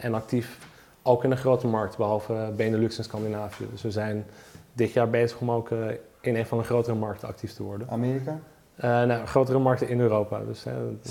en 0.00 0.14
actief 0.14 0.58
ook 1.02 1.24
in 1.24 1.30
een 1.30 1.36
grote 1.36 1.66
markt, 1.66 1.96
behalve 1.96 2.52
Benelux 2.56 2.98
en 2.98 3.04
Scandinavië. 3.04 3.66
Dus 3.70 3.82
we 3.82 3.90
zijn 3.90 4.26
dit 4.72 4.92
jaar 4.92 5.10
bezig 5.10 5.40
om 5.40 5.50
ook 5.50 5.70
uh, 5.70 5.86
in 6.22 6.36
een 6.36 6.46
van 6.46 6.58
de 6.58 6.64
grotere 6.64 6.96
markten 6.96 7.28
actief 7.28 7.52
te 7.52 7.62
worden. 7.62 7.88
Amerika? 7.90 8.38
Uh, 8.76 8.82
nou, 9.02 9.26
grotere 9.26 9.58
markten 9.58 9.88
in 9.88 10.00
Europa. 10.00 10.40
Dus 10.46 10.64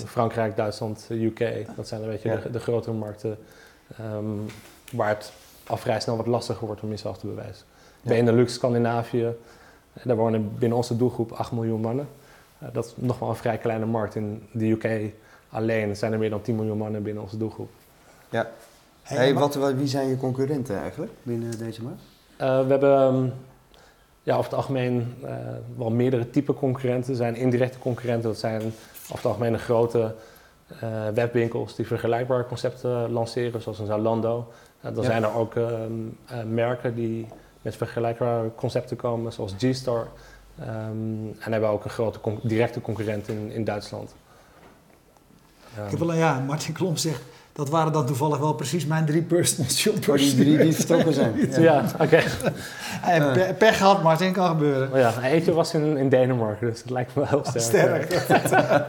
Frankrijk, 0.04 0.56
Duitsland, 0.56 1.08
UK. 1.10 1.66
Dat 1.76 1.88
zijn 1.88 2.02
een 2.02 2.08
beetje 2.08 2.28
ja. 2.28 2.36
de, 2.36 2.50
de, 2.50 2.58
grotere 2.58 2.94
markten 2.94 3.38
um, 4.00 4.46
waar 4.92 5.08
het 5.08 5.32
al 5.66 5.76
vrij 5.76 6.00
snel 6.00 6.16
wat 6.16 6.26
lastiger 6.26 6.66
wordt 6.66 6.82
om 6.82 6.88
jezelf 6.88 7.18
te 7.18 7.26
bewijzen. 7.26 7.64
Ja. 8.00 8.08
Benelux, 8.08 8.54
Scandinavië, 8.54 9.26
eh, 9.92 10.04
daar 10.04 10.16
wonen 10.16 10.58
binnen 10.58 10.78
onze 10.78 10.96
doelgroep 10.96 11.32
8 11.32 11.52
miljoen 11.52 11.80
mannen. 11.80 12.08
Uh, 12.62 12.68
dat 12.72 12.84
is 12.84 12.92
nog 12.96 13.18
wel 13.18 13.28
een 13.28 13.36
vrij 13.36 13.58
kleine 13.58 13.86
markt. 13.86 14.14
In 14.14 14.48
de 14.52 14.70
UK 14.70 15.12
alleen 15.48 15.96
zijn 15.96 16.12
er 16.12 16.18
meer 16.18 16.30
dan 16.30 16.42
10 16.42 16.56
miljoen 16.56 16.78
mannen 16.78 17.02
binnen 17.02 17.22
onze 17.22 17.36
doelgroep. 17.36 17.70
Ja, 18.28 18.50
Hey, 19.02 19.34
wat, 19.34 19.54
wat, 19.54 19.74
wie 19.74 19.86
zijn 19.86 20.08
je 20.08 20.16
concurrenten 20.16 20.78
eigenlijk 20.78 21.12
binnen 21.22 21.58
deze 21.58 21.82
markt? 21.82 22.00
Uh, 22.40 22.64
we 22.64 22.70
hebben 22.70 23.14
um, 23.14 23.32
ja, 24.22 24.32
over 24.36 24.44
het 24.44 24.54
algemeen 24.54 25.14
uh, 25.24 25.30
wel 25.76 25.90
meerdere 25.90 26.30
type 26.30 26.54
concurrenten. 26.54 27.16
Zijn 27.16 27.36
indirecte 27.36 27.78
concurrenten, 27.78 28.28
dat 28.28 28.38
zijn 28.38 28.62
over 29.02 29.14
het 29.14 29.24
algemeen 29.24 29.52
de 29.52 29.58
grote 29.58 30.14
uh, 30.82 31.08
webwinkels 31.14 31.76
die 31.76 31.86
vergelijkbare 31.86 32.46
concepten 32.46 33.10
lanceren, 33.10 33.62
zoals 33.62 33.78
een 33.78 33.86
Zalando. 33.86 34.52
dan 34.80 34.94
ja. 34.94 35.02
zijn 35.02 35.22
er 35.22 35.34
ook 35.34 35.54
um, 35.54 36.18
merken 36.46 36.94
die 36.94 37.26
met 37.62 37.76
vergelijkbare 37.76 38.50
concepten 38.54 38.96
komen, 38.96 39.32
zoals 39.32 39.54
G-Star. 39.58 40.08
Um, 40.60 41.36
en 41.38 41.52
hebben 41.52 41.68
we 41.68 41.74
ook 41.74 41.84
een 41.84 41.90
grote 41.90 42.20
con 42.20 42.38
directe 42.42 42.80
concurrent 42.80 43.28
in, 43.28 43.50
in 43.50 43.64
Duitsland. 43.64 44.14
Ik 45.84 45.90
heb 45.90 45.98
wel, 45.98 46.12
ja, 46.12 46.38
Martin 46.38 46.74
Klom 46.74 46.96
zegt 46.96 47.22
dat 47.52 47.68
waren 47.68 47.92
dan 47.92 48.06
toevallig 48.06 48.38
wel 48.38 48.52
precies 48.52 48.86
mijn 48.86 49.06
drie 49.06 49.22
personal 49.22 49.70
shoppers. 49.80 50.22
die 50.22 50.44
drie 50.44 50.58
die 50.58 50.72
vertrokken 50.72 51.14
zijn. 51.14 51.34
ja, 51.50 51.60
ja 51.60 51.84
oké. 52.00 52.22
Okay. 53.04 53.48
Uh. 53.48 53.56
Pech 53.58 53.76
gehad, 53.76 54.02
Martin, 54.02 54.32
kan 54.32 54.48
gebeuren. 54.48 54.92
Oh 54.92 54.98
ja, 54.98 55.22
eentje 55.22 55.52
was 55.52 55.74
in, 55.74 55.96
in 55.96 56.08
Denemarken, 56.08 56.70
dus 56.70 56.82
dat 56.82 56.90
lijkt 56.90 57.14
me 57.14 57.20
wel 57.20 57.30
heel 57.30 57.60
sterk. 57.60 58.12
sterk. 58.12 58.88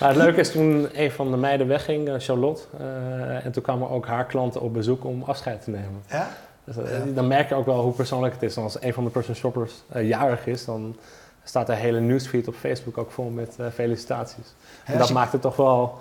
maar 0.00 0.08
het 0.08 0.16
leuke 0.16 0.40
is 0.40 0.50
toen 0.50 0.88
een 0.92 1.10
van 1.10 1.30
de 1.30 1.36
meiden 1.36 1.66
wegging, 1.66 2.10
Charlotte. 2.18 2.62
Uh, 2.80 3.44
en 3.44 3.52
toen 3.52 3.62
kwamen 3.62 3.90
ook 3.90 4.06
haar 4.06 4.26
klanten 4.26 4.60
op 4.60 4.72
bezoek 4.72 5.04
om 5.04 5.22
afscheid 5.22 5.62
te 5.62 5.70
nemen. 5.70 6.02
Ja? 6.10 6.28
Dus, 6.64 6.76
uh, 6.76 6.82
ja. 6.90 7.12
Dan 7.14 7.26
merk 7.26 7.48
je 7.48 7.54
ook 7.54 7.66
wel 7.66 7.80
hoe 7.80 7.92
persoonlijk 7.92 8.34
het 8.34 8.42
is. 8.42 8.56
En 8.56 8.62
als 8.62 8.82
een 8.82 8.92
van 8.92 9.04
de 9.04 9.10
personal 9.10 9.40
shoppers 9.40 9.72
jarig 10.02 10.46
is, 10.46 10.64
dan 10.64 10.96
staat 11.44 11.66
de 11.66 11.74
hele 11.74 12.00
newsfeed 12.00 12.48
op 12.48 12.54
Facebook 12.54 12.98
ook 12.98 13.10
vol 13.10 13.30
met 13.30 13.56
felicitaties. 13.74 14.54
En 14.84 14.98
dat 14.98 15.12
maakt 15.12 15.32
het 15.32 15.42
toch 15.42 15.56
wel... 15.56 15.98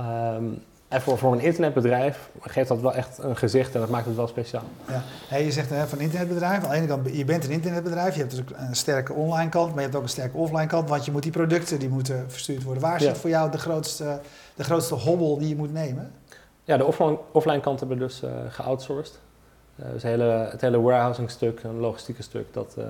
Um, 0.00 0.62
en 0.88 1.00
voor, 1.00 1.18
voor 1.18 1.32
een 1.32 1.40
internetbedrijf 1.40 2.30
geeft 2.40 2.68
dat 2.68 2.80
wel 2.80 2.94
echt 2.94 3.18
een 3.18 3.36
gezicht 3.36 3.74
en 3.74 3.80
dat 3.80 3.90
maakt 3.90 4.06
het 4.06 4.16
wel 4.16 4.26
speciaal. 4.26 4.62
Ja. 4.88 5.02
Hey, 5.28 5.44
je 5.44 5.52
zegt 5.52 5.70
hè, 5.70 5.86
van 5.86 6.00
internetbedrijf, 6.00 6.64
aan 6.64 6.70
de 6.70 6.76
ene 6.76 6.86
kant, 6.86 7.16
je 7.16 7.24
bent 7.24 7.44
een 7.44 7.50
internetbedrijf, 7.50 8.14
je 8.14 8.20
hebt 8.20 8.30
dus 8.30 8.40
ook 8.40 8.50
een 8.56 8.76
sterke 8.76 9.12
online 9.12 9.50
kant, 9.50 9.68
maar 9.68 9.76
je 9.76 9.82
hebt 9.82 9.96
ook 9.96 10.02
een 10.02 10.08
sterke 10.08 10.36
offline 10.36 10.66
kant, 10.66 10.88
want 10.88 11.04
je 11.04 11.12
moet 11.12 11.22
die 11.22 11.32
producten, 11.32 11.78
die 11.78 11.88
moeten 11.88 12.30
verstuurd 12.30 12.62
worden. 12.62 12.82
Waar 12.82 13.00
zit 13.00 13.18
voor 13.18 13.30
jou 13.30 13.50
de 13.50 13.58
grootste, 13.58 14.20
de 14.54 14.64
grootste 14.64 14.94
hobbel 14.94 15.38
die 15.38 15.48
je 15.48 15.56
moet 15.56 15.72
nemen? 15.72 16.12
Ja, 16.64 16.76
de 16.76 16.84
offline, 16.84 17.18
offline 17.32 17.60
kant 17.60 17.80
hebben 17.80 17.98
we 17.98 18.04
dus 18.04 18.22
uh, 18.22 18.30
geoutsourced. 18.48 19.18
Uh, 19.76 19.84
dus 19.84 19.92
het 19.92 20.02
hele, 20.02 20.48
het 20.50 20.60
hele 20.60 20.80
warehousing 20.80 21.30
stuk, 21.30 21.62
een 21.62 21.78
logistieke 21.78 22.22
stuk, 22.22 22.46
dat 22.52 22.74
uh, 22.78 22.84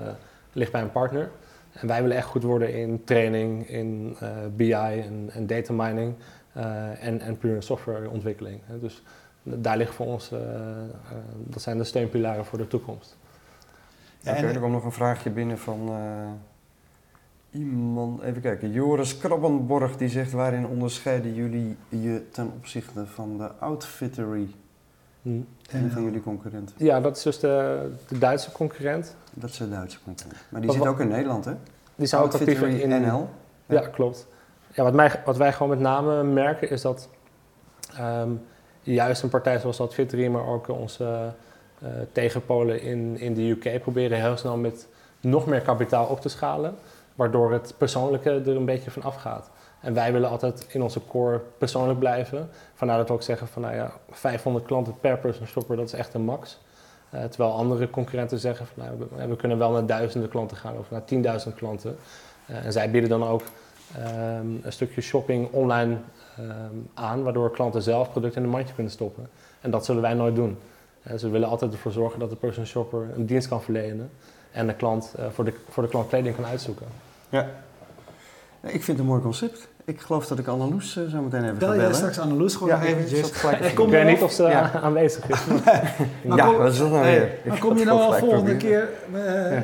ligt 0.53 0.71
bij 0.71 0.81
een 0.81 0.91
partner. 0.91 1.29
En 1.71 1.87
wij 1.87 2.01
willen 2.01 2.17
echt 2.17 2.27
goed 2.27 2.43
worden 2.43 2.73
in 2.73 3.03
training, 3.03 3.69
in 3.69 4.17
BI 4.55 4.71
en, 4.73 5.29
en 5.33 5.47
data 5.47 5.73
mining. 5.73 6.13
Uh, 6.57 7.03
en, 7.03 7.21
en 7.21 7.37
puur 7.37 7.63
softwareontwikkeling. 7.63 8.61
Dus 8.81 9.03
daar 9.43 9.77
ligt 9.77 9.93
voor 9.93 10.05
ons, 10.05 10.31
uh, 10.31 10.39
uh, 10.39 10.45
dat 11.35 11.61
zijn 11.61 11.77
de 11.77 11.83
steunpilaren 11.83 12.45
voor 12.45 12.57
de 12.57 12.67
toekomst. 12.67 13.17
Ja, 14.19 14.31
Oké, 14.31 14.39
okay, 14.39 14.51
er 14.51 14.57
kwam 14.57 14.71
nog 14.71 14.83
een 14.83 14.91
vraagje 14.91 15.29
binnen 15.29 15.57
van 15.57 15.89
iemand, 17.51 18.21
even 18.21 18.41
kijken, 18.41 18.71
Joris 18.71 19.17
Krabbenborg 19.17 19.97
die 19.97 20.09
zegt 20.09 20.31
waarin 20.31 20.67
onderscheiden 20.67 21.33
jullie 21.33 21.77
je 21.89 22.29
ten 22.31 22.51
opzichte 22.57 23.05
van 23.05 23.37
de 23.37 23.49
Outfittery? 23.59 24.47
Hmm. 25.21 25.47
Een 25.71 25.91
van 25.91 26.03
jullie 26.03 26.21
concurrenten. 26.21 26.75
Ja, 26.77 27.01
dat 27.01 27.17
is 27.17 27.23
dus 27.23 27.39
de, 27.39 27.89
de 28.07 28.17
Duitse 28.17 28.51
concurrent. 28.51 29.15
Dat 29.33 29.49
is 29.49 29.57
de 29.57 29.69
Duitse 29.69 29.97
concurrent. 30.03 30.41
Maar 30.49 30.61
die 30.61 30.71
zit 30.71 30.87
ook 30.87 30.99
in 30.99 31.07
Nederland, 31.07 31.45
hè? 31.45 31.53
Die 31.95 32.07
zou 32.07 32.25
ook 32.25 32.33
actief 32.33 32.61
in 32.61 32.89
NL. 32.89 33.29
Ja, 33.65 33.81
ja 33.81 33.87
klopt 33.87 34.27
ja, 34.77 34.83
wat, 34.83 34.93
mij, 34.93 35.11
wat 35.25 35.37
wij 35.37 35.53
gewoon 35.53 35.69
met 35.69 35.79
name 35.79 36.23
merken 36.23 36.69
is 36.69 36.81
dat 36.81 37.09
um, 37.99 38.45
juist 38.81 39.23
een 39.23 39.29
partij 39.29 39.59
zoals 39.59 39.81
Advittery, 39.81 40.27
maar 40.27 40.47
ook 40.47 40.67
onze 40.67 41.33
uh, 41.83 41.89
tegenpolen 42.11 42.81
in, 42.81 43.19
in 43.19 43.33
de 43.33 43.49
UK 43.49 43.81
proberen 43.81 44.21
heel 44.21 44.37
snel 44.37 44.57
met 44.57 44.87
nog 45.19 45.45
meer 45.45 45.61
kapitaal 45.61 46.05
op 46.05 46.21
te 46.21 46.29
schalen, 46.29 46.75
waardoor 47.15 47.51
het 47.51 47.73
persoonlijke 47.77 48.29
er 48.29 48.55
een 48.55 48.65
beetje 48.65 48.91
van 48.91 49.03
afgaat. 49.03 49.49
En 49.81 49.93
wij 49.93 50.11
willen 50.11 50.29
altijd 50.29 50.65
in 50.69 50.81
onze 50.81 51.01
core 51.07 51.41
persoonlijk 51.57 51.99
blijven. 51.99 52.49
Vandaar 52.73 52.97
dat 52.97 53.07
we 53.07 53.13
ook 53.13 53.21
zeggen 53.21 53.47
van 53.47 53.61
nou 53.61 53.75
ja, 53.75 53.91
500 54.09 54.65
klanten 54.65 54.99
per 54.99 55.17
person 55.17 55.47
shopper, 55.47 55.75
dat 55.75 55.85
is 55.85 55.93
echt 55.93 56.13
een 56.13 56.21
max. 56.21 56.59
Uh, 57.13 57.23
terwijl 57.23 57.53
andere 57.53 57.89
concurrenten 57.89 58.39
zeggen 58.39 58.67
van 58.67 58.85
nou, 58.85 58.97
we, 59.15 59.27
we, 59.27 59.35
kunnen 59.35 59.57
wel 59.57 59.71
naar 59.71 59.85
duizenden 59.85 60.29
klanten 60.29 60.57
gaan 60.57 60.77
of 60.77 60.89
naar 60.89 61.39
10.000 61.47 61.53
klanten. 61.55 61.97
Uh, 62.49 62.65
en 62.65 62.71
zij 62.71 62.91
bieden 62.91 63.09
dan 63.09 63.27
ook 63.27 63.41
um, 63.95 64.59
een 64.63 64.73
stukje 64.73 65.01
shopping 65.01 65.51
online 65.51 65.97
um, 66.39 66.89
aan, 66.93 67.23
waardoor 67.23 67.51
klanten 67.51 67.81
zelf 67.81 68.11
producten 68.11 68.39
in 68.39 68.47
een 68.47 68.53
mandje 68.53 68.73
kunnen 68.73 68.91
stoppen. 68.91 69.29
En 69.61 69.71
dat 69.71 69.85
zullen 69.85 70.01
wij 70.01 70.13
nooit 70.13 70.35
doen. 70.35 70.57
Dus 71.03 71.21
we 71.21 71.29
willen 71.29 71.47
altijd 71.49 71.73
ervoor 71.73 71.91
zorgen 71.91 72.19
dat 72.19 72.29
de 72.29 72.35
person 72.35 72.65
shopper 72.65 73.07
een 73.15 73.25
dienst 73.25 73.47
kan 73.47 73.61
verlenen 73.61 74.09
en 74.51 74.67
de 74.67 74.73
klant 74.73 75.13
uh, 75.19 75.25
voor, 75.31 75.45
de, 75.45 75.53
voor 75.69 75.83
de 75.83 75.89
klant 75.89 76.07
kleding 76.07 76.35
kan 76.35 76.45
uitzoeken. 76.45 76.85
Ja, 77.29 77.49
ik 78.61 78.69
vind 78.69 78.87
het 78.87 78.99
een 78.99 79.05
mooi 79.05 79.21
concept. 79.21 79.67
Ik 79.85 80.01
geloof 80.01 80.27
dat 80.27 80.39
ik 80.39 80.47
Anneloes 80.47 80.97
uh, 80.97 81.09
zo 81.09 81.21
meteen 81.21 81.43
even 81.43 81.57
Bel 81.57 81.69
ga 81.69 81.75
bellen. 81.75 81.95
straks 81.95 82.19
Anneloes 82.19 82.55
gewoon 82.55 82.69
ja, 82.69 82.79
nog 82.79 82.87
eventjes. 82.87 83.29
Ik, 83.29 83.59
ik 83.59 83.77
weet 83.77 84.05
niet 84.05 84.21
of 84.21 84.31
ze 84.31 84.43
ja. 84.43 84.71
aanwezig 84.81 85.29
is. 85.29 85.39
ja, 86.35 86.57
wat 86.57 86.71
is 86.71 86.77
dat 86.77 86.89
nou 86.89 87.03
weer? 87.03 87.31
Maar 87.45 87.59
kom 87.59 87.77
je 87.77 87.85
nou 87.85 87.99
al 87.99 88.13
volgende 88.13 88.57
keer 88.57 88.89
uh, 89.13 89.59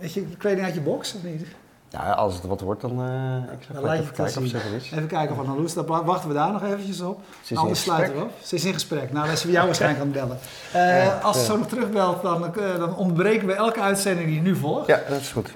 met 0.00 0.12
je 0.12 0.26
kleding 0.38 0.64
uit 0.64 0.74
je 0.74 0.80
box 0.80 1.14
of 1.14 1.22
niet? 1.22 1.46
Ja, 1.92 2.10
als 2.12 2.34
het 2.34 2.46
wat 2.46 2.60
wordt, 2.60 2.80
dan 2.80 3.00
uh, 3.00 3.52
ik 3.52 3.92
even 3.92 4.14
kijken 4.14 4.42
of 4.42 4.52
is. 4.74 4.90
Even 4.90 5.06
kijken 5.06 5.38
of 5.38 5.46
Anneloes, 5.46 5.74
dan 5.74 5.86
wachten 5.86 6.28
we 6.28 6.34
daar 6.34 6.52
nog 6.52 6.62
eventjes 6.62 7.00
op. 7.00 7.20
Ze 7.42 7.56
Anders 7.56 7.82
sluiten 7.82 8.16
we 8.16 8.22
op. 8.22 8.30
Ze 8.42 8.54
is 8.54 8.64
in 8.64 8.72
gesprek. 8.72 9.12
Nou, 9.12 9.26
dan 9.26 9.36
we 9.42 9.50
jou 9.50 9.66
waarschijnlijk 9.66 10.02
aan 10.02 10.12
bellen. 10.12 10.38
Uh, 10.74 11.04
ja, 11.04 11.18
als 11.22 11.38
ze 11.38 11.44
zo 11.44 11.56
nog 11.56 11.66
terugbelt, 11.66 12.22
dan, 12.22 12.52
uh, 12.58 12.78
dan 12.78 12.96
onderbreken 12.96 13.46
we 13.46 13.52
elke 13.52 13.80
uitzending 13.80 14.28
die 14.28 14.40
nu 14.40 14.56
volgt. 14.56 14.86
Ja, 14.86 15.00
dat 15.08 15.20
is 15.20 15.32
goed. 15.32 15.50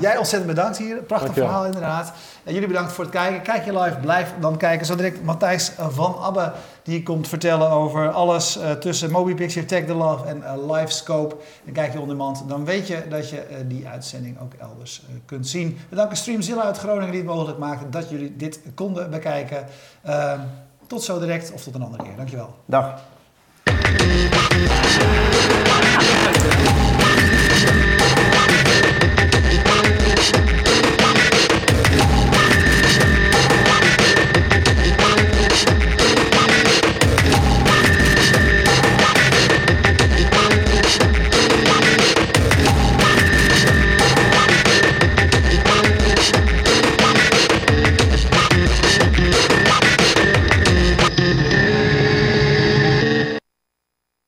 jij 0.00 0.16
ontzettend 0.16 0.54
bedankt 0.54 0.78
hier. 0.78 0.96
Prachtig 0.96 1.32
verhaal 1.32 1.64
inderdaad. 1.64 2.12
Jullie 2.52 2.66
bedankt 2.66 2.92
voor 2.92 3.04
het 3.04 3.12
kijken. 3.12 3.42
Kijk 3.42 3.64
je 3.64 3.78
live, 3.78 3.96
blijf 3.96 4.34
dan 4.40 4.56
kijken. 4.56 4.86
Zo 4.86 4.96
direct 4.96 5.22
Matthijs 5.22 5.72
van 5.78 6.16
Abbe 6.18 6.52
die 6.82 7.02
komt 7.02 7.28
vertellen 7.28 7.70
over 7.70 8.10
alles 8.10 8.58
uh, 8.58 8.70
tussen 8.70 9.10
MobiPixel, 9.10 9.64
Tech 9.64 9.84
the 9.84 9.94
Love 9.94 10.24
en 10.24 10.38
uh, 10.38 10.72
Livescope. 10.72 11.36
En 11.64 11.72
kijk 11.72 11.92
je 11.92 12.00
onder 12.00 12.16
mand, 12.16 12.44
dan 12.48 12.64
weet 12.64 12.86
je 12.86 13.02
dat 13.08 13.30
je 13.30 13.46
uh, 13.50 13.56
die 13.66 13.88
uitzending 13.88 14.40
ook 14.40 14.52
elders 14.54 15.02
kunt 15.26 15.48
zien. 15.48 15.78
We 15.88 15.96
danken 15.96 16.16
Streamzilla 16.16 16.62
uit 16.62 16.78
Groningen 16.78 17.10
die 17.10 17.20
het 17.20 17.30
mogelijk 17.30 17.58
maakte 17.58 17.88
dat 17.88 18.10
jullie 18.10 18.36
dit 18.36 18.60
konden 18.74 19.10
bekijken. 19.10 19.66
Ehm, 20.02 20.40
tot 20.86 21.02
zo 21.02 21.18
direct 21.18 21.52
of 21.52 21.62
tot 21.62 21.74
een 21.74 21.82
andere 21.82 22.02
keer. 22.02 22.16
Dankjewel. 22.16 22.54
Dag. 22.64 23.00